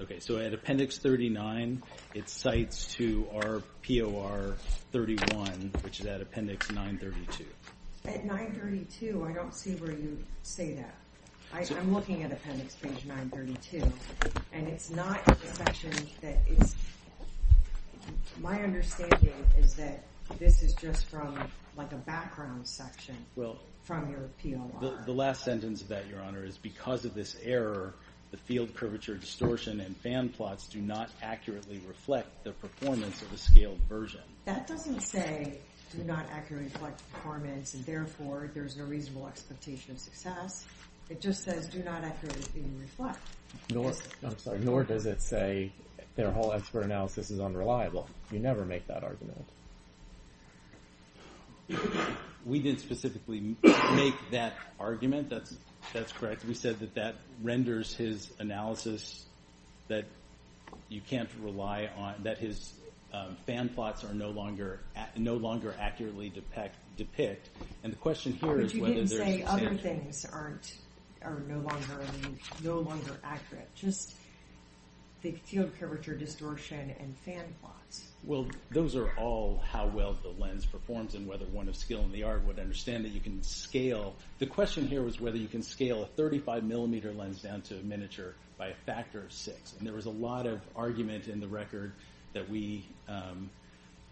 Okay, 0.00 0.20
so 0.20 0.36
at 0.38 0.52
Appendix 0.52 0.98
39, 0.98 1.82
it 2.14 2.28
cites 2.28 2.94
to 2.94 3.26
our 3.34 3.62
POR 3.82 4.56
31, 4.92 5.72
which 5.82 6.00
is 6.00 6.06
at 6.06 6.20
Appendix 6.20 6.70
932. 6.70 7.44
At 8.04 8.24
932, 8.24 9.26
I 9.28 9.32
don't 9.32 9.54
see 9.54 9.72
where 9.72 9.92
you 9.92 10.18
say 10.42 10.74
that. 10.74 10.94
I'm 11.52 11.94
looking 11.94 12.22
at 12.22 12.32
appendix 12.32 12.74
page 12.76 13.04
932, 13.06 13.82
and 14.52 14.68
it's 14.68 14.90
not 14.90 15.24
the 15.24 15.46
section 15.46 15.92
that 16.20 16.38
it's, 16.46 16.74
my 18.40 18.62
understanding 18.62 19.32
is 19.58 19.74
that 19.74 20.04
this 20.38 20.62
is 20.62 20.74
just 20.74 21.06
from 21.06 21.38
like 21.76 21.92
a 21.92 21.96
background 21.96 22.66
section 22.66 23.16
Well, 23.34 23.58
from 23.84 24.10
your 24.10 24.28
POR. 24.42 25.02
the 25.06 25.12
last 25.12 25.42
sentence 25.42 25.80
of 25.80 25.88
that, 25.88 26.06
Your 26.08 26.20
Honor, 26.20 26.44
is 26.44 26.58
because 26.58 27.04
of 27.04 27.14
this 27.14 27.36
error, 27.42 27.94
the 28.30 28.36
field 28.36 28.74
curvature 28.74 29.14
distortion 29.14 29.80
and 29.80 29.96
fan 29.96 30.28
plots 30.28 30.68
do 30.68 30.80
not 30.80 31.10
accurately 31.22 31.80
reflect 31.86 32.44
the 32.44 32.52
performance 32.52 33.22
of 33.22 33.30
the 33.30 33.38
scaled 33.38 33.80
version. 33.88 34.20
That 34.44 34.66
doesn't 34.66 35.00
say 35.00 35.58
do 35.96 36.04
not 36.04 36.26
accurately 36.30 36.68
reflect 36.68 37.02
performance 37.12 37.72
and 37.72 37.84
therefore 37.86 38.50
there's 38.52 38.76
no 38.76 38.84
reasonable 38.84 39.26
expectation 39.26 39.92
of 39.92 39.98
success. 39.98 40.66
It 41.10 41.20
just 41.20 41.42
says 41.42 41.68
do 41.68 41.82
not 41.82 42.04
accurately 42.04 42.64
reflect. 42.78 43.18
Nor, 43.70 43.92
I'm 44.22 44.38
sorry, 44.38 44.58
nor 44.58 44.84
does 44.84 45.06
it 45.06 45.22
say 45.22 45.72
their 46.16 46.30
whole 46.30 46.52
expert 46.52 46.82
analysis 46.82 47.30
is 47.30 47.40
unreliable. 47.40 48.08
You 48.30 48.40
never 48.40 48.64
make 48.64 48.86
that 48.88 49.04
argument. 49.04 49.46
We 52.44 52.60
didn't 52.60 52.80
specifically 52.80 53.56
make 53.94 54.14
that 54.32 54.54
argument. 54.78 55.30
That's 55.30 55.54
that's 55.92 56.12
correct. 56.12 56.44
We 56.44 56.54
said 56.54 56.80
that 56.80 56.94
that 56.94 57.16
renders 57.42 57.94
his 57.94 58.30
analysis 58.38 59.24
that 59.88 60.04
you 60.88 61.00
can't 61.00 61.28
rely 61.40 61.88
on 61.96 62.14
that 62.24 62.38
his 62.38 62.72
um, 63.12 63.36
fan 63.46 63.70
plots 63.70 64.04
are 64.04 64.12
no 64.12 64.30
longer 64.30 64.80
no 65.16 65.34
longer 65.36 65.74
accurately 65.78 66.28
depict 66.28 66.76
depict. 66.96 67.48
And 67.82 67.92
the 67.92 67.96
question 67.96 68.32
here 68.32 68.58
But 68.58 68.74
you 68.74 68.82
whether 68.82 68.94
didn't 68.94 69.10
there's 69.10 69.22
say 69.22 69.42
other 69.44 69.74
things 69.74 70.26
aren't 70.30 70.74
are 71.22 71.40
no 71.48 71.58
longer 71.58 72.04
no 72.62 72.78
longer 72.80 73.18
accurate. 73.24 73.68
Just 73.74 74.14
the 75.22 75.32
field 75.32 75.72
curvature 75.78 76.14
distortion 76.14 76.94
and 77.00 77.16
fan 77.18 77.44
plots. 77.60 78.08
Well, 78.24 78.46
those 78.70 78.94
are 78.94 79.10
all 79.16 79.62
how 79.70 79.86
well 79.86 80.16
the 80.22 80.28
lens 80.40 80.64
performs 80.64 81.14
and 81.14 81.26
whether 81.26 81.44
one 81.46 81.68
of 81.68 81.76
skill 81.76 82.02
in 82.02 82.12
the 82.12 82.22
art 82.22 82.44
would 82.44 82.58
understand 82.58 83.04
that 83.04 83.10
you 83.10 83.20
can 83.20 83.42
scale. 83.42 84.14
The 84.38 84.46
question 84.46 84.86
here 84.86 85.02
was 85.02 85.20
whether 85.20 85.36
you 85.36 85.48
can 85.48 85.62
scale 85.62 86.02
a 86.02 86.06
35 86.06 86.64
millimeter 86.64 87.12
lens 87.12 87.42
down 87.42 87.62
to 87.62 87.76
a 87.76 87.82
miniature 87.82 88.34
by 88.56 88.68
a 88.68 88.74
factor 88.86 89.20
of 89.20 89.32
six. 89.32 89.74
And 89.78 89.86
there 89.86 89.94
was 89.94 90.06
a 90.06 90.10
lot 90.10 90.46
of 90.46 90.60
argument 90.76 91.28
in 91.28 91.40
the 91.40 91.48
record 91.48 91.92
that 92.32 92.48
we 92.48 92.84
um, 93.08 93.50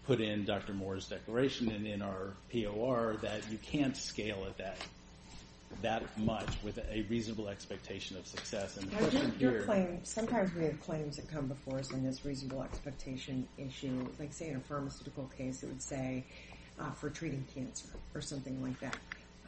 put 0.05 0.21
in 0.21 0.45
Dr. 0.45 0.73
Moore's 0.73 1.07
declaration 1.07 1.69
and 1.69 1.85
in 1.85 2.01
our 2.01 2.33
POR 2.51 3.17
that 3.21 3.49
you 3.51 3.57
can't 3.57 3.95
scale 3.95 4.45
it 4.45 4.57
that 4.57 4.77
much 6.17 6.47
with 6.63 6.79
a 6.91 7.03
reasonable 7.09 7.47
expectation 7.47 8.17
of 8.17 8.25
success. 8.25 8.77
And 8.77 8.89
the 8.89 8.95
question 8.95 9.35
Your 9.39 9.51
here... 9.51 9.63
claim, 9.63 9.99
sometimes 10.03 10.53
we 10.53 10.63
have 10.63 10.79
claims 10.81 11.17
that 11.17 11.29
come 11.29 11.47
before 11.47 11.79
us 11.79 11.93
on 11.93 12.03
this 12.03 12.25
reasonable 12.25 12.63
expectation 12.63 13.47
issue. 13.57 14.07
Like 14.19 14.33
say 14.33 14.49
in 14.49 14.55
a 14.55 14.59
pharmaceutical 14.61 15.29
case, 15.37 15.63
it 15.63 15.67
would 15.67 15.81
say 15.81 16.25
uh, 16.79 16.91
for 16.91 17.09
treating 17.09 17.45
cancer 17.53 17.89
or 18.15 18.21
something 18.21 18.61
like 18.61 18.79
that. 18.79 18.97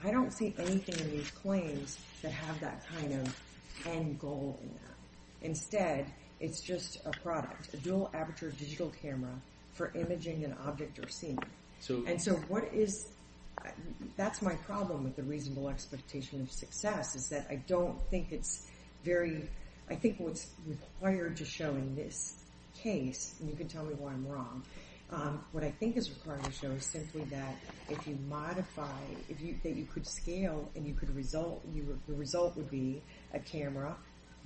I 0.04 0.12
don't 0.12 0.32
see 0.32 0.54
anything 0.58 0.98
in 1.00 1.12
these 1.12 1.30
claims 1.32 1.98
that 2.22 2.32
have 2.32 2.60
that 2.62 2.86
kind 2.88 3.14
of 3.14 3.42
end 3.86 4.20
goal 4.20 4.58
in 4.62 4.70
that. 4.70 4.96
Instead, 5.42 6.06
it's 6.40 6.62
just 6.62 7.00
a 7.06 7.12
product, 7.12 7.74
a 7.74 7.78
dual 7.78 8.10
aperture 8.14 8.52
digital 8.52 8.94
camera 9.02 9.34
for 9.74 9.92
imaging 9.96 10.44
an 10.46 10.56
object 10.66 11.00
or 11.00 11.10
scene. 11.10 11.40
And 12.08 12.22
so 12.22 12.34
what 12.48 12.74
is, 12.74 13.08
that's 14.18 14.42
my 14.42 14.56
problem 14.56 15.04
with 15.04 15.16
the 15.16 15.24
reasonable 15.24 15.70
expectation 15.70 16.42
of 16.42 16.52
success 16.52 17.16
is 17.16 17.30
that 17.30 17.48
I 17.50 17.56
don't 17.68 18.00
think 18.10 18.32
it's 18.32 18.68
very, 19.04 19.50
I 19.90 19.96
think 19.96 20.20
what's 20.20 20.48
required 20.68 21.38
to 21.38 21.46
show 21.46 21.70
in 21.70 21.96
this 21.96 22.36
case, 22.76 23.36
and 23.40 23.50
you 23.50 23.56
can 23.56 23.68
tell 23.68 23.84
me 23.84 23.94
why 23.96 24.12
I'm 24.12 24.28
wrong, 24.28 24.64
um, 25.12 25.44
what 25.52 25.64
I 25.64 25.72
think 25.72 25.98
is 25.98 26.10
required 26.10 26.44
to 26.44 26.52
show 26.52 26.72
is 26.72 26.86
simply 26.86 27.24
that 27.26 27.56
if 27.90 28.06
you 28.08 28.18
modify, 28.28 29.02
that 29.64 29.76
you 29.76 29.86
could 29.86 30.06
scale 30.06 30.70
and 30.76 30.86
you 30.86 30.94
could 30.94 31.14
result, 31.16 31.64
the 32.08 32.14
result 32.14 32.56
would 32.58 32.70
be 32.70 33.02
a 33.34 33.40
camera 33.40 33.96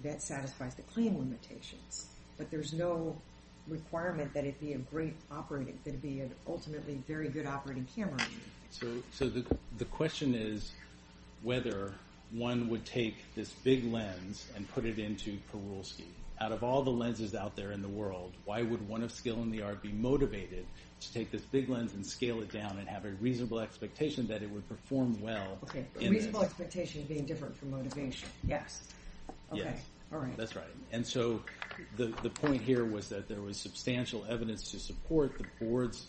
that 0.03 0.21
satisfies 0.21 0.75
the 0.75 0.81
claim 0.83 1.17
limitations. 1.17 2.07
But 2.37 2.49
there's 2.49 2.73
no 2.73 3.15
requirement 3.67 4.33
that 4.33 4.45
it 4.45 4.59
be 4.59 4.73
a 4.73 4.77
great 4.77 5.15
operating, 5.31 5.79
that 5.83 5.93
it 5.93 6.01
be 6.01 6.21
an 6.21 6.31
ultimately 6.47 7.01
very 7.07 7.27
good 7.27 7.45
operating 7.45 7.87
camera. 7.95 8.19
So 9.11 9.29
the 9.77 9.85
question 9.85 10.35
is 10.35 10.71
whether 11.41 11.93
one 12.31 12.69
would 12.69 12.85
take 12.85 13.15
this 13.35 13.51
big 13.63 13.91
lens 13.91 14.47
and 14.55 14.67
put 14.73 14.85
it 14.85 14.97
into 14.97 15.37
Parulski. 15.51 16.05
Out 16.41 16.51
of 16.51 16.63
all 16.63 16.81
the 16.81 16.89
lenses 16.89 17.35
out 17.35 17.55
there 17.55 17.71
in 17.71 17.81
the 17.81 17.87
world, 17.87 18.33
why 18.45 18.63
would 18.63 18.89
one 18.89 19.03
of 19.03 19.11
skill 19.11 19.41
in 19.43 19.51
the 19.51 19.61
art 19.61 19.81
be 19.83 19.91
motivated 19.91 20.65
to 20.99 21.13
take 21.13 21.31
this 21.31 21.43
big 21.43 21.69
lens 21.69 21.93
and 21.93 22.05
scale 22.05 22.41
it 22.41 22.51
down 22.51 22.79
and 22.79 22.87
have 22.87 23.05
a 23.05 23.11
reasonable 23.21 23.59
expectation 23.59 24.25
that 24.27 24.41
it 24.41 24.49
would 24.49 24.67
perform 24.67 25.21
well? 25.21 25.59
Okay, 25.63 25.85
reasonable 26.09 26.41
expectation 26.41 27.03
being 27.03 27.25
different 27.25 27.55
from 27.55 27.71
motivation. 27.71 28.27
Yes. 28.47 28.87
Okay, 29.51 29.75
all 30.11 30.19
right. 30.19 30.35
That's 30.35 30.55
right. 30.55 30.65
And 30.91 31.05
so 31.05 31.43
the 31.97 32.09
point 32.29 32.63
here 32.63 32.83
was 32.83 33.09
that 33.09 33.27
there 33.27 33.41
was 33.41 33.57
substantial 33.57 34.25
evidence 34.27 34.71
to 34.71 34.79
support 34.79 35.37
the 35.37 35.45
board's 35.63 36.07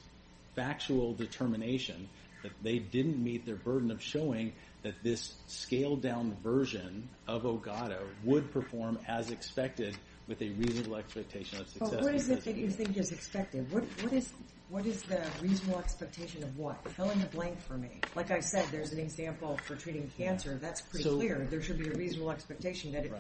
factual 0.57 1.12
determination 1.14 2.09
that 2.45 2.53
they 2.63 2.79
didn't 2.79 3.23
meet 3.23 3.45
their 3.45 3.57
burden 3.57 3.91
of 3.91 4.01
showing 4.01 4.53
that 4.83 4.95
this 5.03 5.35
scaled 5.47 6.03
down 6.03 6.37
version 6.45 7.09
of 7.27 7.43
Ogata 7.43 8.01
would 8.23 8.53
perform 8.53 8.99
as 9.09 9.31
expected 9.31 9.97
with 10.29 10.41
a 10.41 10.51
reasonable 10.51 10.97
expectation 10.97 11.61
of 11.61 11.69
success. 11.69 11.91
But 11.91 12.03
what 12.03 12.15
is 12.15 12.31
it 12.31 12.45
that 12.45 12.57
you 12.57 12.71
think 12.71 12.97
is 12.97 13.11
expected? 13.13 13.67
What 13.73 14.85
is 14.87 15.03
the 15.03 15.27
reasonable 15.43 15.79
expectation 15.79 16.43
of 16.43 16.57
what? 16.59 16.77
Fill 16.93 17.11
in 17.11 17.21
the 17.21 17.27
blank 17.27 17.61
for 17.61 17.77
me. 17.77 18.01
Like 18.15 18.31
I 18.31 18.41
said, 18.41 18.67
there's 18.71 18.93
an 18.93 19.01
example 19.01 19.59
for 19.65 19.75
treating 19.75 20.11
cancer. 20.17 20.59
That's 20.61 20.81
pretty 20.81 21.09
clear. 21.09 21.47
There 21.51 21.63
should 21.63 21.79
be 21.79 21.89
a 21.89 21.93
reasonable 21.93 22.31
expectation 22.31 22.93
that 22.93 23.11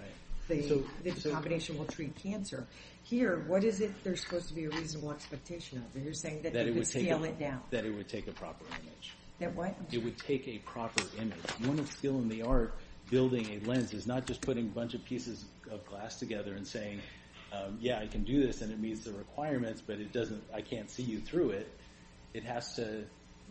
the 0.48 1.30
combination 1.30 1.78
will 1.78 1.86
treat 1.86 2.14
cancer. 2.16 2.66
Here, 3.04 3.44
what 3.46 3.64
is 3.64 3.80
it 3.80 3.92
there's 4.02 4.22
supposed 4.22 4.48
to 4.48 4.54
be 4.54 4.64
a 4.64 4.70
reasonable 4.70 5.12
expectation 5.12 5.78
of? 5.78 6.02
You're 6.02 6.14
saying 6.14 6.42
that 6.42 6.54
they 6.54 6.70
would 6.70 6.86
scale 6.86 7.22
it 7.24 7.38
down. 7.38 7.60
That 7.70 7.84
it 7.84 7.94
would 7.94 8.08
take 8.08 8.26
a 8.28 8.32
proper 8.32 8.64
image. 8.82 9.12
That 9.40 9.54
what? 9.54 9.76
It 9.92 10.02
would 10.02 10.18
take 10.18 10.48
a 10.48 10.58
proper 10.58 11.02
image. 11.18 11.38
One 11.66 11.78
of 11.78 11.90
skill 11.90 12.16
in 12.16 12.30
the 12.30 12.42
art 12.42 12.74
building 13.10 13.46
a 13.50 13.68
lens 13.68 13.92
is 13.92 14.06
not 14.06 14.26
just 14.26 14.40
putting 14.40 14.66
a 14.66 14.70
bunch 14.70 14.94
of 14.94 15.04
pieces 15.04 15.44
of 15.70 15.84
glass 15.84 16.18
together 16.18 16.54
and 16.54 16.66
saying, 16.66 17.02
um, 17.52 17.76
yeah, 17.78 17.98
I 17.98 18.06
can 18.06 18.24
do 18.24 18.44
this 18.46 18.62
and 18.62 18.72
it 18.72 18.80
meets 18.80 19.04
the 19.04 19.12
requirements, 19.12 19.82
but 19.86 19.98
I 20.54 20.62
can't 20.62 20.90
see 20.90 21.02
you 21.02 21.20
through 21.20 21.50
it. 21.50 21.68
It 22.32 22.44
has 22.44 22.74
to 22.76 23.04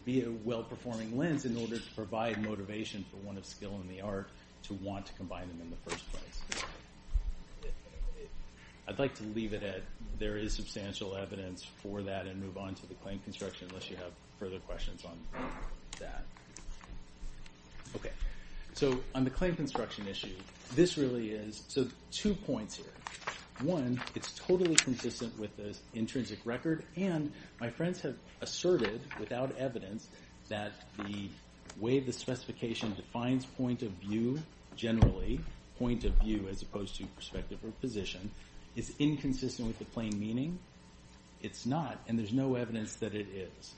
be 0.03 0.23
a 0.23 0.31
well-performing 0.31 1.15
lens 1.17 1.45
in 1.45 1.55
order 1.57 1.77
to 1.77 1.95
provide 1.95 2.41
motivation 2.43 3.05
for 3.11 3.17
one 3.17 3.37
of 3.37 3.45
skill 3.45 3.79
in 3.81 3.87
the 3.87 4.01
art 4.01 4.29
to 4.63 4.73
want 4.75 5.05
to 5.05 5.13
combine 5.13 5.47
them 5.47 5.61
in 5.61 5.69
the 5.69 5.89
first 5.89 6.11
place. 6.11 6.65
I'd 8.87 8.99
like 8.99 9.15
to 9.15 9.23
leave 9.23 9.53
it 9.53 9.63
at 9.63 9.81
there 10.19 10.37
is 10.37 10.53
substantial 10.53 11.15
evidence 11.15 11.65
for 11.81 12.01
that 12.03 12.25
and 12.25 12.41
move 12.41 12.57
on 12.57 12.75
to 12.75 12.87
the 12.87 12.93
claim 12.95 13.19
construction 13.19 13.67
unless 13.69 13.89
you 13.89 13.95
have 13.95 14.11
further 14.39 14.59
questions 14.59 15.03
on 15.05 15.17
that. 15.99 16.23
Okay. 17.95 18.11
So 18.73 18.99
on 19.15 19.23
the 19.23 19.29
claim 19.29 19.55
construction 19.55 20.07
issue, 20.07 20.35
this 20.75 20.97
really 20.97 21.29
is, 21.29 21.63
so 21.67 21.87
two 22.11 22.33
points 22.33 22.75
here. 22.75 22.85
One, 23.61 24.01
it's 24.15 24.31
totally 24.33 24.75
consistent 24.75 25.37
with 25.39 25.55
the 25.55 25.77
intrinsic 25.93 26.39
record 26.43 26.83
and 26.97 27.31
my 27.61 27.69
friends 27.69 28.01
have 28.01 28.15
asserted 28.41 29.01
without 29.19 29.55
evidence 29.57 30.07
that 30.49 30.73
the 30.97 31.29
way 31.79 31.99
the 31.99 32.11
specification 32.11 32.93
defines 32.95 33.45
point 33.45 33.83
of 33.83 33.91
view 33.91 34.39
generally, 34.75 35.39
point 35.77 36.03
of 36.03 36.13
view 36.15 36.47
as 36.49 36.61
opposed 36.61 36.95
to 36.97 37.05
perspective 37.05 37.59
or 37.63 37.71
position, 37.79 38.31
is 38.75 38.91
inconsistent 38.99 39.67
with 39.67 39.79
the 39.79 39.85
plain 39.85 40.19
meaning. 40.19 40.59
It's 41.41 41.65
not 41.65 41.99
and 42.07 42.17
there's 42.17 42.33
no 42.33 42.55
evidence 42.55 42.95
that 42.95 43.13
it 43.13 43.27
is. 43.27 43.73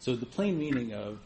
So 0.00 0.16
the 0.16 0.26
plain 0.26 0.58
meaning 0.58 0.94
of 0.94 1.18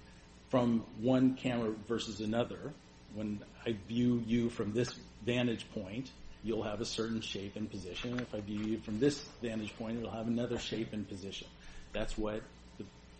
from 0.49 0.85
one 1.01 1.35
camera 1.35 1.73
versus 1.89 2.21
another, 2.21 2.73
when 3.15 3.41
I 3.67 3.77
view 3.89 4.23
you 4.27 4.51
from 4.51 4.73
this 4.73 4.95
vantage 5.25 5.67
point, 5.73 6.11
you'll 6.45 6.63
have 6.63 6.81
a 6.81 6.85
certain 6.85 7.21
shape 7.21 7.57
and 7.57 7.71
position. 7.71 8.21
If 8.21 8.35
I 8.35 8.41
view 8.41 8.61
you 8.61 8.79
from 8.79 9.01
this 9.01 9.21
vantage 9.43 9.77
point, 9.77 9.99
it'll 9.99 10.11
have 10.11 10.29
another 10.29 10.59
shape 10.59 10.93
and 10.93 11.09
position. 11.09 11.49
That's 11.93 12.17
what 12.17 12.43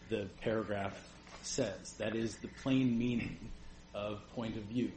the 0.09 0.29
paragraph 0.43 0.97
says. 1.43 1.93
That 1.99 2.15
is 2.15 2.37
the 2.37 2.49
plain 2.63 2.99
meaning 2.99 3.39
of 3.95 4.21
point 4.35 4.57
of 4.57 4.63
view. 4.65 4.93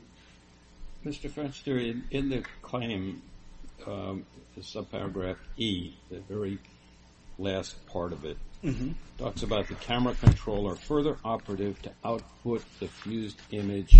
Mr. 1.05 1.29
Fenster, 1.29 2.01
in 2.11 2.29
the 2.29 2.43
claim, 2.61 3.21
Um, 3.85 4.25
subparagraph 4.61 5.37
E, 5.57 5.93
the 6.09 6.19
very 6.19 6.59
last 7.37 7.85
part 7.87 8.11
of 8.11 8.25
it, 8.25 8.37
mm-hmm. 8.63 8.91
talks 9.17 9.43
about 9.43 9.67
the 9.67 9.75
camera 9.75 10.13
controller 10.15 10.75
further 10.75 11.17
operative 11.23 11.81
to 11.83 11.91
output 12.03 12.63
the 12.79 12.87
fused 12.87 13.39
image 13.51 13.97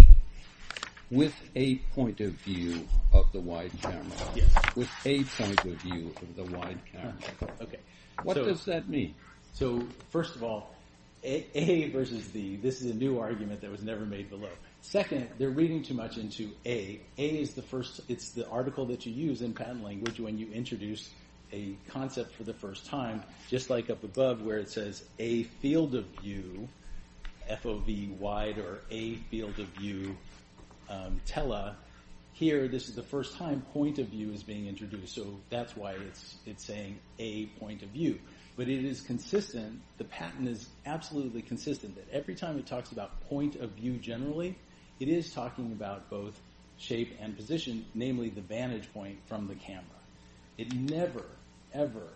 with 1.11 1.33
a 1.55 1.75
point 1.95 2.19
of 2.19 2.31
view 2.33 2.87
of 3.13 3.31
the 3.31 3.39
wide 3.39 3.71
camera. 3.81 4.03
Yes. 4.35 4.53
With 4.75 4.89
a 5.05 5.23
point 5.23 5.65
of 5.65 5.73
view 5.81 6.13
of 6.21 6.35
the 6.35 6.43
wide 6.55 6.79
camera. 6.91 7.13
Okay. 7.61 7.79
What 8.23 8.35
does 8.35 8.65
that 8.65 8.89
mean? 8.89 9.15
So 9.53 9.87
first 10.09 10.35
of 10.35 10.43
all, 10.43 10.75
A 11.23 11.89
versus 11.89 12.27
the, 12.29 12.57
this 12.57 12.81
is 12.81 12.91
a 12.91 12.93
new 12.93 13.19
argument 13.19 13.61
that 13.61 13.71
was 13.71 13.81
never 13.81 14.05
made 14.05 14.29
below. 14.29 14.49
Second, 14.81 15.29
they're 15.37 15.49
reading 15.49 15.83
too 15.83 15.93
much 15.93 16.17
into 16.17 16.51
A. 16.65 16.99
A 17.17 17.29
is 17.41 17.53
the 17.53 17.61
first, 17.61 18.01
it's 18.07 18.31
the 18.31 18.47
article 18.49 18.85
that 18.87 19.05
you 19.05 19.13
use 19.13 19.41
in 19.41 19.53
patent 19.53 19.83
language 19.83 20.19
when 20.19 20.37
you 20.37 20.47
introduce 20.51 21.09
a 21.51 21.75
concept 21.89 22.33
for 22.33 22.43
the 22.43 22.53
first 22.53 22.85
time, 22.85 23.23
just 23.49 23.69
like 23.69 23.89
up 23.89 24.03
above 24.03 24.41
where 24.41 24.57
it 24.57 24.69
says 24.69 25.03
a 25.19 25.43
field 25.43 25.95
of 25.95 26.05
view, 26.21 26.67
FOV 27.49 28.17
wide 28.17 28.57
or 28.57 28.79
a 28.89 29.15
field 29.15 29.59
of 29.59 29.67
view, 29.67 30.15
um, 30.89 31.19
tele. 31.25 31.75
Here, 32.33 32.67
this 32.67 32.87
is 32.87 32.95
the 32.95 33.03
first 33.03 33.35
time 33.35 33.61
point 33.73 33.99
of 33.99 34.07
view 34.07 34.31
is 34.31 34.43
being 34.43 34.67
introduced. 34.67 35.13
So 35.13 35.39
that's 35.49 35.75
why 35.75 35.97
it's 36.45 36.63
saying 36.63 36.99
a 37.17 37.47
point 37.59 37.83
of 37.83 37.89
view. 37.89 38.17
But 38.55 38.69
it 38.69 38.85
is 38.85 39.01
consistent, 39.01 39.81
the 39.97 40.03
patent 40.05 40.47
is 40.47 40.67
absolutely 40.85 41.41
consistent 41.41 41.95
that 41.95 42.09
every 42.11 42.35
time 42.35 42.57
it 42.57 42.65
talks 42.65 42.91
about 42.91 43.21
point 43.29 43.55
of 43.55 43.71
view 43.71 43.93
generally, 43.97 44.55
it 44.99 45.07
is 45.07 45.31
talking 45.33 45.71
about 45.71 46.09
both 46.09 46.39
shape 46.77 47.17
and 47.21 47.35
position, 47.35 47.85
namely 47.93 48.29
the 48.29 48.41
vantage 48.41 48.91
point 48.93 49.17
from 49.27 49.47
the 49.47 49.55
camera. 49.55 49.83
It 50.57 50.73
never, 50.73 51.25
ever, 51.73 52.07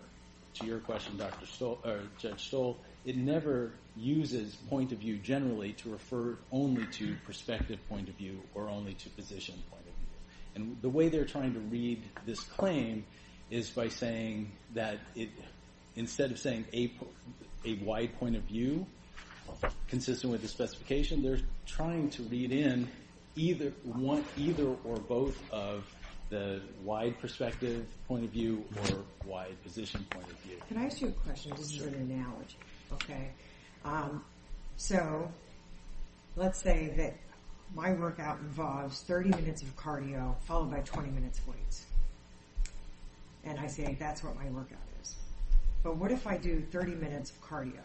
to 0.54 0.66
your 0.66 0.78
question, 0.78 1.18
Judge 1.18 2.46
Stoll, 2.46 2.78
it 3.04 3.16
never 3.16 3.72
uses 3.96 4.54
point 4.68 4.92
of 4.92 4.98
view 4.98 5.16
generally 5.18 5.72
to 5.74 5.90
refer 5.90 6.36
only 6.50 6.86
to 6.86 7.16
perspective 7.26 7.78
point 7.88 8.08
of 8.08 8.14
view 8.14 8.40
or 8.54 8.68
only 8.68 8.94
to 8.94 9.10
position 9.10 9.54
point 9.70 9.82
of 9.82 9.92
view. 9.94 9.94
And 10.54 10.76
the 10.82 10.88
way 10.88 11.08
they're 11.08 11.24
trying 11.24 11.54
to 11.54 11.60
read 11.60 12.02
this 12.26 12.40
claim 12.40 13.04
is 13.50 13.70
by 13.70 13.88
saying 13.88 14.52
that 14.74 14.98
instead 15.96 16.30
of 16.30 16.38
saying 16.38 16.64
a 16.72 16.90
wide 17.82 18.18
point 18.18 18.36
of 18.36 18.42
view, 18.42 18.86
consistent 19.88 20.32
with 20.32 20.42
the 20.42 20.48
specification, 20.48 21.22
they're 21.22 21.38
trying 21.66 22.10
to 22.10 22.22
read 22.24 22.52
in 22.52 22.88
either 23.36 23.72
one 23.82 24.24
either 24.36 24.66
or 24.84 24.96
both 24.96 25.40
of 25.52 25.84
the 26.30 26.60
wide 26.82 27.18
perspective 27.20 27.86
point 28.08 28.24
of 28.24 28.30
view 28.30 28.64
or 28.76 29.04
wide 29.26 29.62
position 29.62 30.04
point 30.10 30.26
of 30.26 30.36
view. 30.38 30.56
Can 30.68 30.78
I 30.78 30.86
ask 30.86 31.00
you 31.00 31.08
a 31.08 31.12
question? 31.12 31.52
This 31.56 31.72
is 31.72 31.82
an 31.82 31.94
analogy. 31.94 32.56
Okay? 32.92 33.30
Um, 33.84 34.24
so, 34.76 35.30
let's 36.36 36.60
say 36.60 36.92
that 36.96 37.14
my 37.74 37.92
workout 37.92 38.38
involves 38.38 39.02
30 39.02 39.30
minutes 39.30 39.62
of 39.62 39.76
cardio 39.76 40.34
followed 40.42 40.70
by 40.70 40.80
20 40.80 41.10
minutes 41.10 41.38
of 41.38 41.48
weights. 41.48 41.84
And 43.44 43.58
I 43.58 43.66
say 43.66 43.96
that's 43.98 44.24
what 44.24 44.36
my 44.36 44.48
workout 44.50 44.78
is. 45.02 45.16
But 45.82 45.96
what 45.96 46.10
if 46.10 46.26
I 46.26 46.36
do 46.38 46.62
30 46.72 46.94
minutes 46.94 47.30
of 47.30 47.40
cardio? 47.42 47.82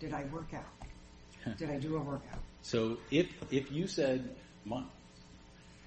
Did 0.00 0.12
I 0.14 0.24
work 0.32 0.52
out? 0.54 1.56
Did 1.58 1.70
I 1.70 1.78
do 1.78 1.96
a 1.96 2.00
workout? 2.00 2.38
So 2.62 2.98
if 3.10 3.26
if 3.50 3.72
you 3.72 3.86
said, 3.86 4.36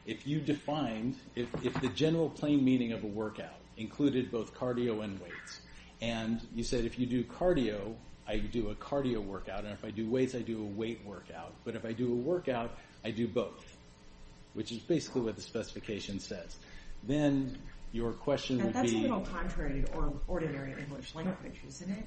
if 0.07 0.25
you 0.25 0.39
defined, 0.39 1.15
if, 1.35 1.47
if 1.63 1.79
the 1.81 1.87
general 1.89 2.31
plain 2.31 2.65
meaning 2.65 2.93
of 2.93 3.03
a 3.03 3.07
workout 3.07 3.59
included 3.77 4.31
both 4.31 4.55
cardio 4.55 5.03
and 5.03 5.19
weights, 5.19 5.61
and 6.01 6.41
you 6.55 6.63
said 6.63 6.83
if 6.85 6.97
you 6.97 7.05
do 7.05 7.23
cardio, 7.23 7.93
I 8.27 8.37
do 8.37 8.69
a 8.69 8.75
cardio 8.75 9.23
workout, 9.23 9.65
and 9.65 9.73
if 9.73 9.85
I 9.85 9.91
do 9.91 10.09
weights, 10.09 10.33
I 10.33 10.39
do 10.41 10.61
a 10.61 10.65
weight 10.65 11.01
workout. 11.05 11.53
But 11.63 11.75
if 11.75 11.85
I 11.85 11.93
do 11.93 12.11
a 12.11 12.15
workout, 12.15 12.71
I 13.05 13.11
do 13.11 13.27
both, 13.27 13.77
which 14.55 14.71
is 14.71 14.79
basically 14.79 15.21
what 15.21 15.35
the 15.35 15.41
specification 15.43 16.19
says. 16.19 16.55
Then 17.03 17.55
your 17.91 18.13
question 18.13 18.63
would 18.63 18.73
that's 18.73 18.91
a 18.91 18.97
little 18.97 19.21
contrary 19.21 19.83
to 19.83 20.13
ordinary 20.27 20.73
English 20.79 21.13
language, 21.13 21.61
isn't 21.67 21.91
it? 21.91 22.05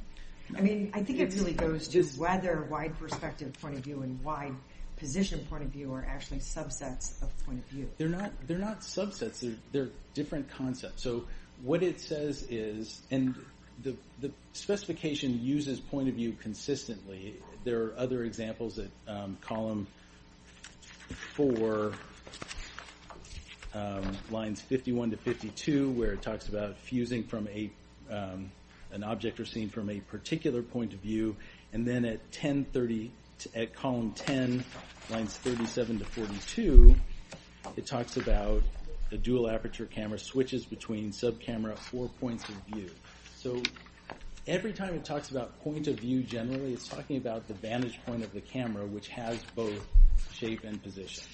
I 0.54 0.60
mean, 0.60 0.90
I 0.94 1.02
think 1.02 1.18
it 1.18 1.34
really 1.34 1.52
goes 1.52 1.88
to 1.88 2.02
whether 2.18 2.62
wide 2.70 2.98
perspective 2.98 3.52
point 3.60 3.76
of 3.76 3.84
view 3.84 4.02
and 4.02 4.22
wide 4.22 4.54
position 4.96 5.40
point 5.50 5.62
of 5.62 5.70
view 5.70 5.92
are 5.92 6.06
actually 6.08 6.38
subsets 6.38 7.20
of 7.22 7.36
point 7.44 7.58
of 7.58 7.64
view. 7.66 7.88
They're 7.98 8.08
not. 8.08 8.32
They're 8.46 8.58
not 8.58 8.80
subsets. 8.80 9.40
They're 9.40 9.56
they're 9.72 9.90
different 10.14 10.48
concepts. 10.50 11.02
So 11.02 11.24
what 11.62 11.82
it 11.82 12.00
says 12.00 12.46
is, 12.48 13.02
and 13.10 13.34
the 13.82 13.96
the 14.20 14.30
specification 14.52 15.42
uses 15.42 15.80
point 15.80 16.08
of 16.08 16.14
view 16.14 16.32
consistently. 16.40 17.36
There 17.64 17.84
are 17.84 17.94
other 17.96 18.24
examples 18.24 18.78
at 18.78 18.90
um, 19.08 19.38
column 19.40 19.88
four, 21.34 21.92
um, 23.74 24.16
lines 24.30 24.60
51 24.60 25.10
to 25.10 25.16
52, 25.16 25.90
where 25.90 26.12
it 26.12 26.22
talks 26.22 26.48
about 26.48 26.76
fusing 26.78 27.24
from 27.24 27.48
a 27.48 27.70
um, 28.10 28.50
an 28.96 29.04
object 29.04 29.38
or 29.38 29.44
scene 29.44 29.68
from 29.68 29.88
a 29.90 30.00
particular 30.00 30.62
point 30.62 30.92
of 30.94 30.98
view, 31.00 31.36
and 31.72 31.86
then 31.86 32.04
at 32.04 32.18
1030 32.32 33.12
at 33.54 33.74
column 33.74 34.12
10, 34.12 34.64
lines 35.10 35.36
37 35.36 35.98
to 35.98 36.04
42, 36.04 36.96
it 37.76 37.86
talks 37.86 38.16
about 38.16 38.62
a 39.12 39.16
dual 39.16 39.48
aperture 39.48 39.84
camera 39.86 40.18
switches 40.18 40.64
between 40.64 41.12
sub-camera 41.12 41.76
four 41.76 42.08
points 42.20 42.48
of 42.48 42.54
view. 42.72 42.90
So 43.36 43.62
every 44.46 44.72
time 44.72 44.94
it 44.94 45.04
talks 45.04 45.30
about 45.30 45.62
point 45.62 45.86
of 45.86 46.00
view 46.00 46.22
generally, 46.22 46.72
it's 46.72 46.88
talking 46.88 47.18
about 47.18 47.46
the 47.46 47.54
vantage 47.54 48.00
point 48.06 48.24
of 48.24 48.32
the 48.32 48.40
camera, 48.40 48.86
which 48.86 49.08
has 49.08 49.38
both 49.54 49.86
shape 50.32 50.64
and 50.64 50.82
position. 50.82 51.24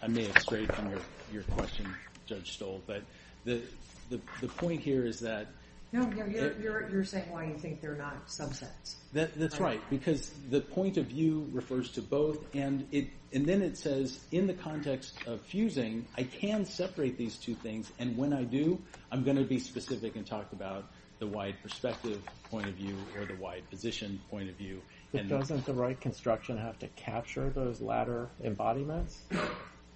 I, 0.00 0.06
may 0.06 0.24
have 0.26 0.38
strayed 0.38 0.72
from 0.72 0.90
your, 0.90 1.00
your 1.32 1.42
question, 1.42 1.92
Judge 2.26 2.52
Stoll, 2.52 2.82
but 2.86 3.02
the, 3.44 3.62
the, 4.10 4.20
the 4.40 4.48
point 4.48 4.80
here 4.80 5.04
is 5.04 5.20
that 5.20 5.48
No, 5.92 6.04
no, 6.04 6.24
you're, 6.26 6.52
you're, 6.60 6.88
you're 6.90 7.04
saying 7.04 7.30
why 7.30 7.44
you 7.46 7.54
think 7.58 7.80
they're 7.80 7.96
not 7.96 8.26
subsets. 8.26 8.96
That, 9.12 9.38
that's 9.38 9.60
Right. 9.60 9.76
right, 9.76 9.90
because 9.90 10.30
the 10.50 10.60
point 10.60 10.96
of 10.96 11.06
view 11.06 11.48
refers 11.52 11.90
to 11.92 12.02
both, 12.02 12.54
and 12.54 12.86
it 12.92 13.08
and 13.34 13.46
then 13.46 13.62
it 13.62 13.78
says 13.78 14.20
in 14.30 14.46
the 14.46 14.54
context 14.54 15.14
of 15.26 15.40
fusing, 15.40 16.06
I 16.16 16.24
can 16.24 16.66
separate 16.66 17.16
these 17.16 17.36
two 17.36 17.54
things, 17.54 17.90
and 17.98 18.16
when 18.16 18.32
I 18.32 18.44
do, 18.44 18.78
I'm 19.10 19.24
going 19.24 19.38
to 19.38 19.44
be 19.44 19.58
specific 19.58 20.16
and 20.16 20.26
talk 20.26 20.52
about 20.52 20.84
the 21.18 21.26
wide 21.26 21.54
perspective 21.62 22.20
point 22.50 22.66
of 22.66 22.74
view 22.74 22.96
or 23.18 23.24
the 23.24 23.36
wide 23.36 23.68
position 23.70 24.20
point 24.30 24.50
of 24.50 24.56
view. 24.56 24.82
But 25.12 25.28
doesn't 25.28 25.64
the 25.66 25.72
right 25.72 25.98
construction 26.00 26.58
have 26.58 26.78
to 26.80 26.88
capture 26.88 27.48
those 27.50 27.80
latter 27.80 28.28
embodiments, 28.42 29.22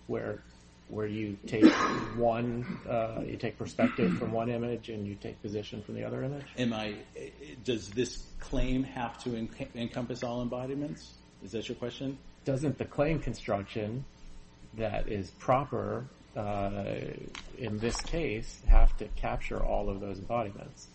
where 0.07 0.43
where 0.89 1.07
you 1.07 1.37
take 1.47 1.65
one, 2.17 2.65
uh, 2.89 3.21
you 3.27 3.37
take 3.37 3.59
perspective 3.59 4.17
from 4.19 4.33
one 4.33 4.49
image 4.49 4.89
and 4.89 5.07
you 5.07 5.15
take 5.17 5.41
position 5.43 5.83
from 5.83 5.95
the 5.95 6.05
other 6.05 6.23
image? 6.23 6.45
am 6.59 6.73
I? 6.73 6.95
Does 7.65 7.91
this 7.91 8.25
claim 8.39 8.85
have 8.85 9.19
to 9.25 9.31
enc- 9.31 9.75
encompass 9.75 10.23
all 10.23 10.43
embodiments? 10.43 11.15
Is 11.43 11.53
that 11.53 11.69
your 11.69 11.77
question? 11.77 12.19
Doesn't 12.45 12.79
the 12.79 12.85
claim 12.85 13.19
construction 13.19 14.05
that 14.75 15.09
is 15.09 15.31
proper 15.33 16.07
uh, 16.37 16.85
in 17.59 17.79
this 17.79 18.01
case 18.03 18.61
have 18.69 18.97
to 18.99 19.07
capture 19.17 19.63
all 19.63 19.89
of 19.89 20.01
those 20.01 20.19
embodiments? 20.19 20.89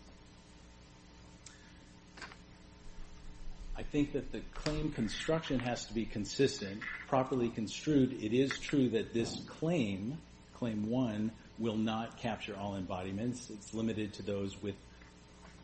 I 3.82 3.84
think 3.84 4.14
that 4.14 4.32
the 4.32 4.42
claim 4.54 4.92
construction 4.92 5.58
has 5.58 5.86
to 5.86 5.94
be 5.96 6.06
consistent, 6.06 6.82
properly 7.08 7.50
construed. 7.50 8.14
It 8.22 8.32
is 8.32 8.60
true 8.60 8.90
that 8.90 9.12
this 9.12 9.42
claim, 9.48 10.20
claim 10.54 10.88
one, 10.88 11.32
will 11.58 11.78
not 11.78 12.20
capture 12.20 12.56
all 12.56 12.76
embodiments. 12.76 13.50
It's 13.50 13.74
limited 13.74 14.14
to 14.14 14.22
those 14.22 14.62
with 14.62 14.76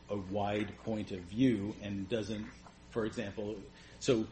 a 0.10 0.18
wide 0.18 0.74
point 0.84 1.12
of 1.12 1.20
view 1.20 1.76
and 1.84 2.10
doesn't, 2.10 2.48
for 2.90 3.06
example, 3.06 3.56
so 4.00 4.26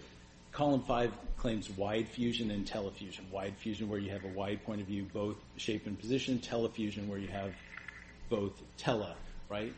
column 0.51 0.81
five 0.81 1.13
claims 1.37 1.69
wide 1.69 2.07
fusion 2.07 2.49
and 2.49 2.65
telefusion. 2.65 3.27
Wide 3.31 3.55
fusion 3.57 3.87
where 3.87 3.99
you 3.99 4.09
have 4.09 4.25
a 4.25 4.29
wide 4.29 4.65
point 4.65 4.81
of 4.81 4.87
view, 4.87 5.05
both 5.13 5.37
shape 5.57 5.85
and 5.85 5.99
position. 5.99 6.39
Telefusion 6.39 7.07
where 7.07 7.19
you 7.19 7.27
have 7.27 7.53
both 8.29 8.59
tele, 8.77 9.15
right? 9.47 9.73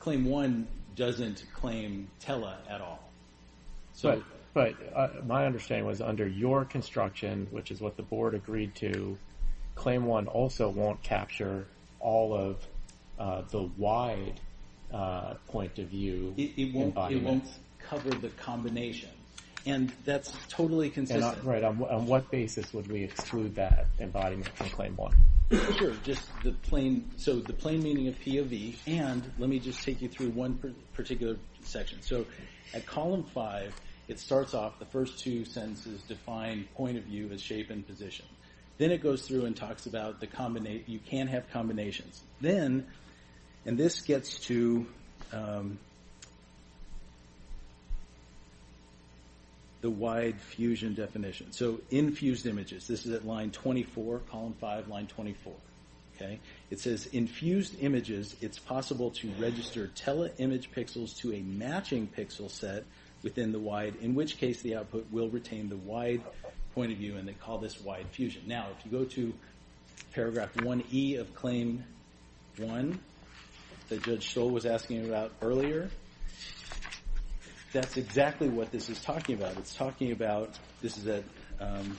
Claim 0.00 0.24
one 0.24 0.66
doesn't 0.96 1.44
claim 1.54 2.08
tele 2.18 2.52
at 2.68 2.80
all. 2.80 3.06
So 3.96 4.22
But 4.54 4.74
but 4.78 4.96
uh, 4.96 5.08
my 5.26 5.44
understanding 5.46 5.86
was 5.86 6.00
under 6.00 6.26
your 6.26 6.64
construction, 6.64 7.46
which 7.50 7.70
is 7.70 7.80
what 7.80 7.96
the 7.96 8.02
board 8.02 8.34
agreed 8.34 8.74
to, 8.76 9.18
claim 9.74 10.04
one 10.04 10.26
also 10.28 10.68
won't 10.68 11.02
capture 11.02 11.66
all 12.00 12.34
of 12.34 12.66
uh, 13.18 13.42
the 13.50 13.62
wide 13.76 14.40
uh, 14.92 15.34
point 15.48 15.78
of 15.78 15.88
view 15.88 16.32
it, 16.36 16.52
it 16.56 16.74
won't 16.74 16.96
it 17.10 17.22
won't 17.22 17.44
cover 17.78 18.10
the 18.10 18.28
combination, 18.30 19.10
and 19.64 19.92
that's 20.04 20.32
totally 20.48 20.86
And 20.86 20.94
consistent. 20.94 21.44
right, 21.44 21.64
on, 21.64 21.82
on 21.82 22.06
what 22.06 22.30
basis 22.30 22.72
would 22.74 22.90
we 22.90 23.02
exclude 23.02 23.54
that 23.56 23.86
embodiment 23.98 24.48
from 24.56 24.68
claim 24.70 24.96
one? 24.96 25.14
Sure, 25.78 25.94
just 26.02 26.28
the 26.42 26.52
plain, 26.52 27.08
so 27.16 27.36
the 27.36 27.52
plain 27.52 27.82
meaning 27.82 28.08
of 28.08 28.18
POV, 28.20 28.76
and 28.86 29.30
let 29.38 29.48
me 29.48 29.58
just 29.58 29.82
take 29.82 30.02
you 30.02 30.08
through 30.08 30.30
one 30.30 30.54
per- 30.58 30.72
particular 30.92 31.36
section. 31.62 32.02
So 32.02 32.26
at 32.74 32.84
column 32.84 33.22
five, 33.22 33.72
it 34.08 34.20
starts 34.20 34.54
off, 34.54 34.78
the 34.78 34.86
first 34.86 35.18
two 35.18 35.44
sentences 35.44 36.02
define 36.02 36.68
point 36.74 36.96
of 36.96 37.04
view 37.04 37.30
as 37.32 37.42
shape 37.42 37.70
and 37.70 37.86
position. 37.86 38.26
Then 38.78 38.90
it 38.90 39.02
goes 39.02 39.22
through 39.26 39.46
and 39.46 39.56
talks 39.56 39.86
about 39.86 40.20
the 40.20 40.28
you 40.86 40.98
can 40.98 41.26
have 41.28 41.50
combinations. 41.50 42.20
Then, 42.40 42.86
and 43.64 43.78
this 43.78 44.02
gets 44.02 44.38
to, 44.40 44.86
um, 45.32 45.78
the 49.80 49.90
wide 49.90 50.40
fusion 50.40 50.94
definition. 50.94 51.52
So 51.52 51.80
infused 51.90 52.46
images, 52.46 52.86
this 52.86 53.06
is 53.06 53.12
at 53.12 53.26
line 53.26 53.50
24, 53.50 54.20
column 54.30 54.54
5, 54.60 54.88
line 54.88 55.06
24. 55.06 55.52
Okay? 56.16 56.40
It 56.70 56.80
says 56.80 57.06
infused 57.06 57.76
images, 57.80 58.34
it's 58.40 58.58
possible 58.58 59.10
to 59.12 59.30
register 59.38 59.88
tele-image 59.94 60.70
pixels 60.72 61.16
to 61.18 61.34
a 61.34 61.40
matching 61.40 62.08
pixel 62.08 62.50
set 62.50 62.84
within 63.26 63.50
the 63.50 63.58
wide, 63.58 63.96
in 64.02 64.14
which 64.14 64.38
case 64.38 64.62
the 64.62 64.76
output 64.76 65.04
will 65.10 65.28
retain 65.28 65.68
the 65.68 65.76
wide 65.76 66.22
point 66.76 66.92
of 66.92 66.98
view, 66.98 67.16
and 67.16 67.26
they 67.26 67.32
call 67.32 67.58
this 67.58 67.80
wide 67.80 68.06
fusion. 68.12 68.40
Now, 68.46 68.68
if 68.78 68.86
you 68.86 68.96
go 68.96 69.04
to 69.04 69.34
paragraph 70.12 70.54
1E 70.54 71.18
of 71.18 71.34
claim 71.34 71.82
1 72.58 73.00
that 73.88 74.04
Judge 74.04 74.30
Stoll 74.30 74.50
was 74.50 74.64
asking 74.64 75.06
about 75.06 75.32
earlier, 75.42 75.90
that's 77.72 77.96
exactly 77.96 78.48
what 78.48 78.70
this 78.70 78.88
is 78.88 79.00
talking 79.00 79.34
about. 79.34 79.56
It's 79.56 79.74
talking 79.74 80.12
about, 80.12 80.56
this 80.80 80.96
is 80.96 81.08
at 81.08 81.24
um, 81.58 81.98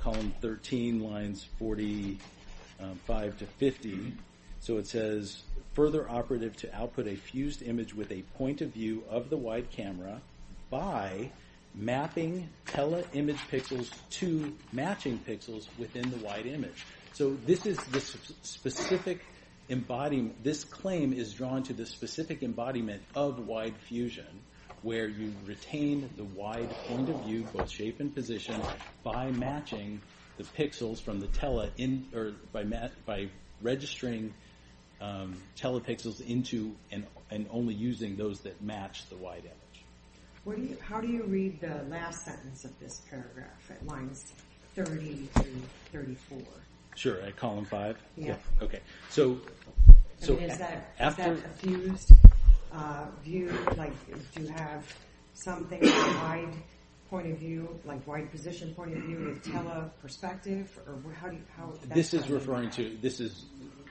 column 0.00 0.34
13, 0.40 1.04
lines 1.04 1.46
45 1.60 3.38
to 3.38 3.46
50. 3.46 4.12
So 4.58 4.78
it 4.78 4.88
says, 4.88 5.40
further 5.74 6.10
operative 6.10 6.56
to 6.56 6.74
output 6.74 7.06
a 7.06 7.14
fused 7.14 7.62
image 7.62 7.94
with 7.94 8.10
a 8.10 8.22
point 8.36 8.60
of 8.60 8.70
view 8.70 9.04
of 9.08 9.30
the 9.30 9.36
wide 9.36 9.70
camera 9.70 10.20
by 10.72 11.30
mapping 11.74 12.48
tele-image 12.66 13.40
pixels 13.50 13.90
to 14.08 14.56
matching 14.72 15.18
pixels 15.18 15.66
within 15.78 16.10
the 16.10 16.16
wide 16.16 16.46
image. 16.46 16.86
So 17.12 17.36
this 17.46 17.66
is 17.66 17.76
the 17.76 18.00
specific 18.42 19.20
embodiment, 19.68 20.42
this 20.42 20.64
claim 20.64 21.12
is 21.12 21.34
drawn 21.34 21.62
to 21.64 21.74
the 21.74 21.84
specific 21.84 22.42
embodiment 22.42 23.02
of 23.14 23.46
wide 23.46 23.76
fusion 23.86 24.40
where 24.80 25.06
you 25.06 25.32
retain 25.46 26.08
the 26.16 26.24
wide 26.24 26.70
point 26.88 27.08
of 27.10 27.22
view, 27.24 27.46
both 27.52 27.70
shape 27.70 28.00
and 28.00 28.12
position, 28.14 28.60
by 29.04 29.30
matching 29.30 30.00
the 30.38 30.44
pixels 30.44 31.00
from 31.00 31.20
the 31.20 31.28
tele 31.28 31.70
in, 31.76 32.06
or 32.14 32.32
by 32.52 33.28
registering 33.60 34.32
um, 35.00 35.36
telepixels 35.56 36.20
into 36.26 36.74
and 36.90 37.46
only 37.50 37.74
using 37.74 38.16
those 38.16 38.40
that 38.40 38.60
match 38.62 39.08
the 39.10 39.16
wide 39.16 39.44
image. 39.44 39.61
How 40.80 41.00
do 41.00 41.06
you 41.06 41.22
read 41.24 41.60
the 41.60 41.84
last 41.88 42.24
sentence 42.24 42.64
of 42.64 42.76
this 42.80 43.02
paragraph 43.08 43.70
at 43.70 43.86
lines 43.86 44.32
30 44.74 45.28
to 45.36 45.44
34? 45.92 46.38
Sure, 46.96 47.20
at 47.20 47.36
column 47.36 47.64
5? 47.64 47.96
Yeah. 48.16 48.34
Okay. 48.60 48.80
So 49.08 49.38
Is 50.20 50.58
that 50.58 50.94
a 50.98 51.36
fused 51.58 52.12
uh, 52.72 53.06
view? 53.22 53.56
Like, 53.76 53.92
do 54.34 54.42
you 54.42 54.48
have 54.48 54.84
something 55.34 55.78
a 55.84 55.88
wide 55.88 56.54
point 57.08 57.30
of 57.30 57.38
view, 57.38 57.78
like 57.84 58.04
wide 58.06 58.30
position 58.32 58.74
point 58.74 58.96
of 58.96 59.02
view 59.04 59.18
with 59.18 59.44
tele-perspective? 59.44 60.76
Or 60.88 60.94
w 60.94 61.14
how 61.14 61.28
do 61.28 61.36
you 61.36 61.42
how 61.56 61.72
this 61.94 62.14
is 62.14 62.28
referring 62.28 62.70
to 62.70 62.96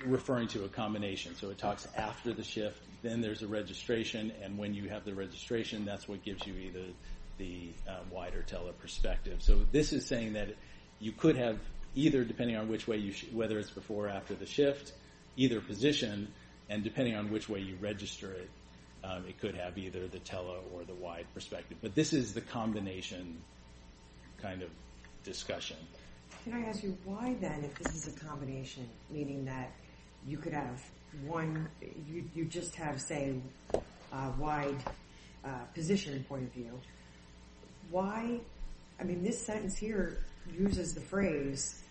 a 0.06 0.70
combination. 0.70 1.36
So 1.36 1.50
it 1.50 1.58
talks 1.58 1.88
after 1.96 2.34
the 2.34 2.44
shift, 2.44 2.82
then 3.02 3.22
there's 3.22 3.42
a 3.42 3.48
registration, 3.48 4.32
and 4.44 4.58
when 4.58 4.74
you 4.74 4.90
have 4.90 5.06
the 5.06 5.14
registration, 5.14 5.86
that's 5.86 6.08
what 6.08 6.24
gives 6.24 6.46
you 6.46 6.54
either 6.54 6.86
the 7.38 7.70
um, 7.88 8.10
wider 8.12 8.44
tele-perspective. 8.44 9.42
So 9.42 9.62
this 9.72 9.94
is 9.94 10.06
saying 10.06 10.34
that 10.34 10.56
you 11.00 11.12
could 11.12 11.36
have 11.38 11.60
either, 11.96 12.24
depending 12.24 12.58
on 12.58 12.68
which 12.68 12.88
way, 12.88 12.98
you, 12.98 13.14
whether 13.34 13.58
it's 13.60 13.72
before 13.72 14.08
or 14.08 14.10
after 14.10 14.36
the 14.36 14.46
shift, 14.46 14.94
either 15.36 15.60
position, 15.62 16.28
and 16.70 16.84
depending 16.84 17.16
on 17.16 17.32
which 17.32 17.50
way 17.50 17.60
you 17.60 17.76
register 17.82 18.32
it, 18.32 18.50
um, 19.04 19.26
it 19.28 19.40
could 19.40 19.56
have 19.56 19.78
either 19.78 20.08
the 20.08 20.20
tele 20.20 20.60
or 20.74 20.84
the 20.84 20.94
wide 20.94 21.26
perspective. 21.34 21.78
But 21.82 21.96
this 21.96 22.14
is 22.14 22.34
the 22.34 22.42
combination 22.42 23.42
kind 24.42 24.62
of 24.62 24.70
discussion. 25.24 25.78
Can 26.44 26.54
I 26.54 26.70
ask 26.70 26.84
you, 26.84 26.98
why 27.04 27.36
then, 27.40 27.64
if 27.64 27.76
this 27.76 27.96
is 27.96 28.16
a 28.16 28.20
combination, 28.20 28.88
meaning 29.10 29.46
that 29.46 29.72
you 30.28 30.38
could 30.38 30.54
have 30.54 30.82
one, 31.26 31.68
you 32.34 32.46
just 32.46 32.76
have, 32.76 33.02
say, 33.02 33.36
a 34.14 34.30
wide 34.38 34.78
uh, 35.44 35.50
position 35.74 36.24
point 36.28 36.44
of 36.44 36.52
view, 36.54 36.80
why, 37.90 38.40
I 39.00 39.04
mean, 39.04 39.24
this 39.24 39.44
sentence 39.46 39.76
here 39.76 40.24
uses 40.58 40.94
the 40.94 41.02
phrase, 41.02 41.82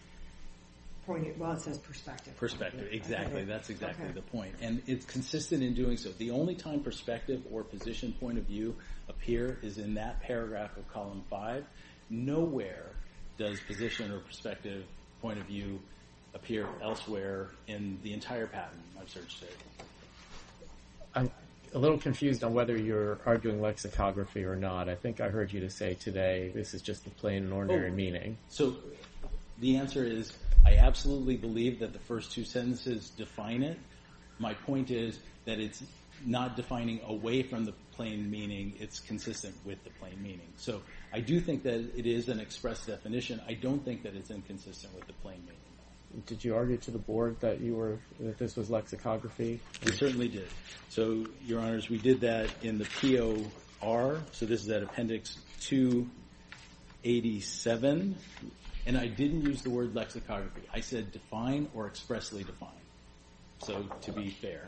point 1.06 1.36
well, 1.38 1.52
it 1.52 1.60
says 1.60 1.78
perspective. 1.78 2.36
Perspective, 2.36 2.88
exactly. 2.90 3.44
That's 3.44 3.70
exactly 3.70 4.08
the 4.08 4.22
point. 4.22 4.54
And 4.60 4.82
it's 4.86 5.04
consistent 5.04 5.62
in 5.62 5.74
doing 5.74 5.96
so. 5.96 6.10
The 6.10 6.30
only 6.30 6.54
time 6.54 6.80
perspective 6.80 7.42
or 7.50 7.64
position 7.64 8.12
point 8.20 8.38
of 8.38 8.44
view 8.44 8.76
appear 9.08 9.58
is 9.62 9.78
in 9.78 9.94
that 9.94 10.20
paragraph 10.22 10.76
of 10.76 10.88
column 10.92 11.22
5. 11.28 11.64
Nowhere 12.10 12.86
does 13.38 13.60
position 13.60 14.10
or 14.10 14.20
perspective 14.20 14.84
point 15.20 15.38
of 15.38 15.46
view 15.46 15.80
appear 16.34 16.66
elsewhere 16.82 17.48
in 17.66 17.98
the 18.02 18.12
entire 18.12 18.46
patent 18.46 18.80
I've 19.00 19.08
searched 19.08 19.42
it. 19.42 19.56
I'm 21.14 21.30
a 21.74 21.78
little 21.78 21.98
confused 21.98 22.44
on 22.44 22.54
whether 22.54 22.76
you're 22.76 23.18
arguing 23.24 23.60
lexicography 23.60 24.44
or 24.44 24.56
not. 24.56 24.88
I 24.88 24.94
think 24.94 25.20
I 25.20 25.28
heard 25.28 25.52
you 25.52 25.60
to 25.60 25.70
say 25.70 25.94
today 25.94 26.50
this 26.54 26.74
is 26.74 26.82
just 26.82 27.04
the 27.04 27.10
plain 27.10 27.44
and 27.44 27.52
ordinary 27.52 27.90
oh. 27.90 27.94
meaning. 27.94 28.36
So 28.48 28.76
the 29.58 29.76
answer 29.76 30.04
is 30.04 30.36
I 30.64 30.76
absolutely 30.76 31.36
believe 31.36 31.78
that 31.80 31.92
the 31.92 31.98
first 32.00 32.32
two 32.32 32.44
sentences 32.44 33.10
define 33.10 33.62
it. 33.62 33.78
My 34.38 34.54
point 34.54 34.90
is 34.90 35.18
that 35.44 35.58
it's 35.58 35.82
not 36.24 36.56
defining 36.56 37.00
away 37.06 37.42
from 37.42 37.64
the 37.64 37.72
plain 37.92 38.30
meaning. 38.30 38.74
It's 38.78 39.00
consistent 39.00 39.54
with 39.64 39.82
the 39.84 39.90
plain 39.90 40.22
meaning. 40.22 40.52
So 40.56 40.82
I 41.12 41.20
do 41.20 41.40
think 41.40 41.62
that 41.62 41.90
it 41.96 42.06
is 42.06 42.28
an 42.28 42.40
express 42.40 42.84
definition. 42.84 43.40
I 43.48 43.54
don't 43.54 43.84
think 43.84 44.02
that 44.02 44.14
it's 44.14 44.30
inconsistent 44.30 44.94
with 44.94 45.06
the 45.06 45.14
plain 45.14 45.40
meaning. 45.40 45.69
Did 46.26 46.44
you 46.44 46.56
argue 46.56 46.76
to 46.78 46.90
the 46.90 46.98
board 46.98 47.38
that 47.40 47.60
this 48.38 48.56
was 48.56 48.68
lexicography? 48.68 49.60
We 49.84 49.92
certainly 49.92 50.26
did. 50.28 50.48
So, 50.88 51.26
Your 51.44 51.60
Honors, 51.60 51.88
we 51.88 51.98
did 51.98 52.22
that 52.22 52.50
in 52.62 52.78
the 52.78 52.88
POR. 53.80 54.20
So 54.32 54.46
this 54.46 54.62
is 54.62 54.68
at 54.70 54.82
Appendix 54.82 55.38
287. 55.60 58.16
And 58.86 58.98
I 58.98 59.06
didn't 59.06 59.42
use 59.42 59.62
the 59.62 59.70
word 59.70 59.94
lexicography. 59.94 60.62
I 60.72 60.80
said 60.80 61.12
define 61.12 61.68
or 61.74 61.86
expressly 61.86 62.42
define. 62.42 62.70
So 63.62 63.84
to 64.02 64.12
be 64.12 64.30
fair. 64.30 64.66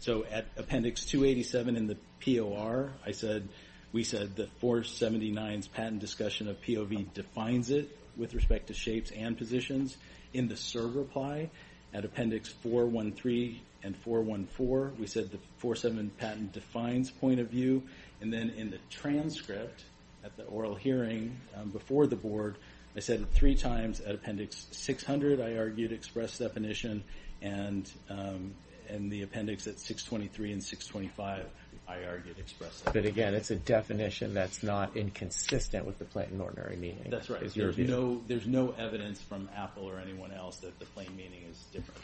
So 0.00 0.24
at 0.30 0.46
Appendix 0.56 1.04
287 1.06 1.74
in 1.76 1.88
the 1.88 1.96
POR, 2.24 2.92
I 3.04 3.10
said, 3.12 3.48
we 3.90 4.04
said 4.04 4.36
that 4.36 4.60
479's 4.60 5.66
patent 5.66 6.00
discussion 6.00 6.46
of 6.46 6.60
POV 6.60 7.12
defines 7.14 7.70
it 7.70 7.88
with 8.16 8.34
respect 8.34 8.68
to 8.68 8.74
shapes 8.74 9.10
and 9.10 9.36
positions. 9.36 9.96
In 10.32 10.48
the 10.48 10.56
SIR 10.56 10.86
reply 10.86 11.50
at 11.94 12.04
Appendix 12.04 12.48
413 12.48 13.60
and 13.82 13.96
414, 13.96 15.00
we 15.00 15.06
said 15.06 15.30
the 15.30 15.38
479 15.58 16.10
patent 16.18 16.52
defines 16.52 17.10
point 17.10 17.40
of 17.40 17.48
view. 17.48 17.82
And 18.20 18.32
then 18.32 18.50
in 18.50 18.70
the 18.70 18.78
transcript 18.90 19.84
at 20.24 20.36
the 20.36 20.44
oral 20.44 20.74
hearing 20.74 21.38
um, 21.56 21.70
before 21.70 22.06
the 22.06 22.16
board, 22.16 22.56
I 22.96 23.00
said 23.00 23.20
it 23.20 23.28
three 23.32 23.54
times. 23.54 24.00
At 24.00 24.14
Appendix 24.14 24.66
600, 24.72 25.40
I 25.40 25.56
argued 25.56 25.92
express 25.92 26.38
definition. 26.38 27.04
And 27.40 27.90
um, 28.10 28.54
in 28.88 29.08
the 29.08 29.22
appendix 29.22 29.66
at 29.66 29.78
623 29.78 30.52
and 30.52 30.62
625, 30.62 31.46
I 31.88 32.04
argued 32.04 32.38
express 32.38 32.80
definition. 32.80 33.02
But 33.02 33.08
again, 33.08 33.34
it's 33.34 33.50
a 33.50 33.56
definition 33.56 34.34
that's 34.34 34.62
not 34.62 34.96
inconsistent 34.96 35.86
with 35.86 35.98
the 35.98 36.04
plain 36.04 36.28
and 36.32 36.42
ordinary 36.42 36.76
meaning. 36.76 37.06
That's 37.08 37.30
right. 37.30 37.40
There's 37.40 38.46
no 38.46 38.74
evidence 38.78 39.20
from 39.22 39.48
Apple 39.56 39.84
or 39.84 39.98
anyone 39.98 40.32
else 40.32 40.58
that 40.58 40.78
the 40.78 40.84
plain 40.86 41.08
meaning 41.16 41.44
is 41.50 41.58
different. 41.72 42.00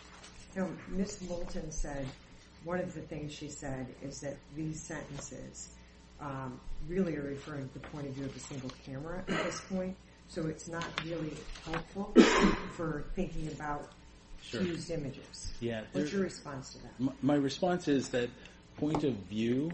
Now, 0.56 0.68
Ms. 0.88 1.22
Moulton 1.28 1.70
said 1.70 2.06
one 2.64 2.80
of 2.80 2.94
the 2.94 3.00
things 3.02 3.32
she 3.32 3.48
said 3.48 3.86
is 4.02 4.20
that 4.20 4.36
these 4.56 4.80
sentences 4.82 5.68
um, 6.20 6.58
really 6.88 7.16
are 7.16 7.22
referring 7.22 7.68
to 7.68 7.74
the 7.74 7.86
point 7.88 8.06
of 8.06 8.14
view 8.14 8.24
of 8.24 8.34
a 8.34 8.40
single 8.40 8.70
camera 8.86 9.18
at 9.18 9.44
this 9.44 9.60
point. 9.70 9.96
So 10.28 10.46
it's 10.46 10.68
not 10.68 10.86
really 11.04 11.34
helpful 11.64 12.14
for 12.72 13.04
thinking 13.14 13.48
about 13.48 13.90
fused 14.38 14.90
images. 14.90 15.52
What's 15.92 16.12
your 16.12 16.22
response 16.22 16.72
to 16.74 16.78
that? 16.82 17.22
My 17.22 17.34
response 17.34 17.88
is 17.88 18.08
that 18.10 18.30
point 18.76 19.04
of 19.04 19.14
view 19.28 19.70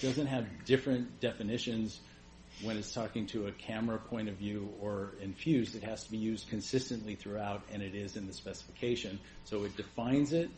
doesn't 0.00 0.26
have 0.26 0.46
different 0.64 1.20
definitions 1.20 2.00
when 2.62 2.76
it's 2.76 2.92
talking 2.92 3.26
to 3.26 3.46
a 3.46 3.52
camera 3.52 3.98
point 3.98 4.28
of 4.28 4.34
view 4.34 4.68
or 4.80 5.12
infused. 5.20 5.76
It 5.76 5.84
has 5.84 6.04
to 6.04 6.10
be 6.10 6.18
used 6.18 6.48
consistently 6.48 7.14
throughout, 7.14 7.62
and 7.72 7.82
it 7.82 7.94
is 7.94 8.16
in 8.16 8.26
the 8.26 8.32
specification. 8.32 9.20
So 9.44 9.64
it 9.64 9.76
defines 9.76 10.32
it 10.32 10.50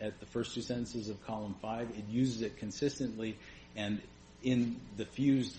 at 0.00 0.20
the 0.20 0.26
first 0.26 0.54
two 0.54 0.62
sentences 0.62 1.08
of 1.08 1.24
Column 1.26 1.54
5. 1.62 1.90
It 1.90 2.04
uses 2.08 2.42
it 2.42 2.58
consistently. 2.58 3.36
And 3.76 4.00
in 4.42 4.80
the 4.96 5.06
fused 5.06 5.56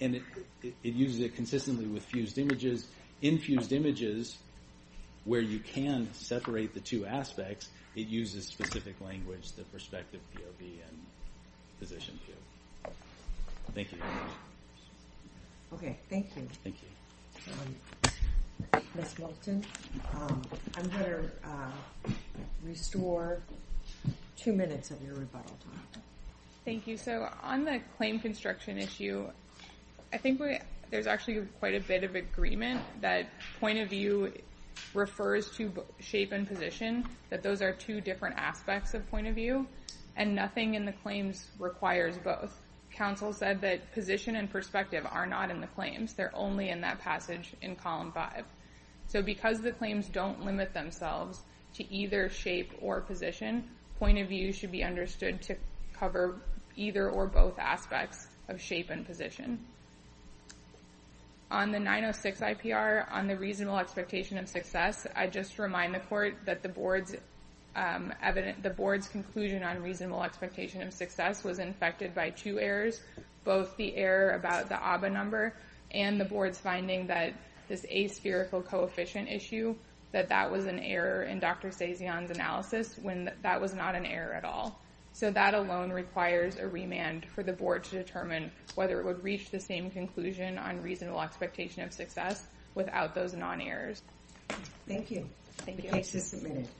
and 0.00 0.16
it 0.16 0.22
it 0.62 0.94
uses 0.94 1.20
it 1.20 1.34
consistently 1.34 1.86
with 1.86 2.04
fused 2.04 2.38
images. 2.38 2.86
In 3.20 3.38
fused 3.38 3.72
images, 3.72 4.36
where 5.24 5.40
you 5.40 5.58
can 5.58 6.12
separate 6.14 6.74
the 6.74 6.80
two 6.80 7.06
aspects, 7.06 7.68
it 7.94 8.08
uses 8.08 8.46
specific 8.46 8.94
language, 9.00 9.52
the 9.52 9.64
perspective 9.64 10.20
POV 10.34 10.66
and 10.88 10.98
position 11.78 12.18
POV. 12.26 12.90
Thank 13.74 13.92
you. 13.92 13.98
Okay, 15.74 15.96
thank 16.08 16.26
you. 16.36 16.48
Thank 16.62 16.76
you. 16.82 17.52
Um, 17.52 18.82
Ms. 18.94 19.18
Moulton, 19.18 19.64
um, 20.14 20.42
I'm 20.76 20.88
going 20.88 21.04
to 21.04 21.30
uh, 21.44 22.10
restore 22.64 23.40
two 24.36 24.52
minutes 24.52 24.90
of 24.90 25.02
your 25.02 25.14
rebuttal 25.14 25.56
time. 25.64 26.02
Thank 26.64 26.86
you. 26.86 26.96
So 26.96 27.28
on 27.42 27.64
the 27.64 27.80
claim 27.96 28.20
construction 28.20 28.78
issue, 28.78 29.26
I 30.12 30.18
think 30.18 30.40
there's 30.90 31.06
actually 31.06 31.46
quite 31.58 31.74
a 31.74 31.80
bit 31.80 32.04
of 32.04 32.14
agreement 32.14 32.82
that 33.00 33.28
point 33.58 33.78
of 33.78 33.88
view 33.88 34.32
refers 34.94 35.50
to 35.56 35.72
shape 36.00 36.32
and 36.32 36.46
position, 36.46 37.06
that 37.30 37.42
those 37.42 37.62
are 37.62 37.72
two 37.72 38.00
different 38.00 38.36
aspects 38.38 38.94
of 38.94 39.08
point 39.10 39.26
of 39.26 39.34
view, 39.34 39.66
and 40.16 40.34
nothing 40.34 40.74
in 40.74 40.84
the 40.84 40.92
claims 40.92 41.48
requires 41.58 42.16
both. 42.18 42.58
Counsel 42.92 43.32
said 43.32 43.60
that 43.62 43.92
position 43.92 44.36
and 44.36 44.50
perspective 44.50 45.06
are 45.10 45.26
not 45.26 45.50
in 45.50 45.60
the 45.60 45.66
claims. 45.68 46.12
They're 46.12 46.34
only 46.34 46.68
in 46.68 46.82
that 46.82 47.00
passage 47.00 47.54
in 47.62 47.74
Column 47.76 48.12
5. 48.12 48.44
So 49.06 49.22
because 49.22 49.60
the 49.60 49.72
claims 49.72 50.08
don't 50.08 50.44
limit 50.44 50.74
themselves 50.74 51.40
to 51.74 51.90
either 51.92 52.28
shape 52.28 52.72
or 52.80 53.00
position, 53.00 53.64
point 53.98 54.18
of 54.18 54.28
view 54.28 54.52
should 54.52 54.72
be 54.72 54.84
understood 54.84 55.40
to 55.42 55.56
cover 55.94 56.40
either 56.76 57.10
or 57.10 57.26
both 57.26 57.58
aspects 57.58 58.26
of 58.48 58.60
shape 58.60 58.90
and 58.90 59.06
position. 59.06 59.58
On 61.52 61.70
the 61.70 61.78
906 61.78 62.40
IPR, 62.40 63.12
on 63.12 63.26
the 63.26 63.36
reasonable 63.36 63.76
expectation 63.76 64.38
of 64.38 64.48
success, 64.48 65.06
I 65.14 65.26
just 65.26 65.58
remind 65.58 65.94
the 65.94 66.00
Court 66.00 66.34
that 66.46 66.64
um, 67.76 68.14
the 68.62 68.70
Board's 68.70 69.06
conclusion 69.06 69.62
on 69.62 69.82
reasonable 69.82 70.22
expectation 70.22 70.80
of 70.80 70.94
success 70.94 71.44
was 71.44 71.58
infected 71.58 72.14
by 72.14 72.30
two 72.30 72.58
errors, 72.58 73.02
both 73.44 73.76
the 73.76 73.94
error 73.96 74.30
about 74.30 74.70
the 74.70 74.82
Abbe 74.82 75.10
number 75.10 75.52
and 75.90 76.18
the 76.18 76.24
Board's 76.24 76.58
finding 76.58 77.06
that 77.08 77.34
this 77.68 77.84
aspherical 77.84 78.62
coefficient 78.62 79.28
issue 79.28 79.74
that 80.12 80.30
that 80.30 80.50
was 80.50 80.64
an 80.64 80.78
error 80.78 81.24
in 81.24 81.38
Dr. 81.38 81.70
Sasian's 81.70 82.30
analysis 82.30 82.98
when 83.02 83.30
that 83.42 83.60
was 83.60 83.74
not 83.74 83.94
an 83.94 84.06
error 84.06 84.32
at 84.32 84.46
all. 84.46 84.80
So 85.12 85.30
that 85.30 85.54
alone 85.54 85.90
requires 85.90 86.56
a 86.56 86.66
remand 86.66 87.26
for 87.26 87.42
the 87.42 87.52
board 87.52 87.84
to 87.84 87.90
determine 87.90 88.50
whether 88.74 88.98
it 88.98 89.04
would 89.04 89.22
reach 89.22 89.50
the 89.50 89.60
same 89.60 89.90
conclusion 89.90 90.58
on 90.58 90.82
reasonable 90.82 91.20
expectation 91.20 91.82
of 91.82 91.92
success 91.92 92.46
without 92.74 93.14
those 93.14 93.34
non-errors. 93.34 94.02
Thank 94.88 95.10
you. 95.10 95.28
Thank 95.58 95.82
The 95.82 95.88
case 95.88 96.14
is 96.14 96.26
submitted. 96.26 96.68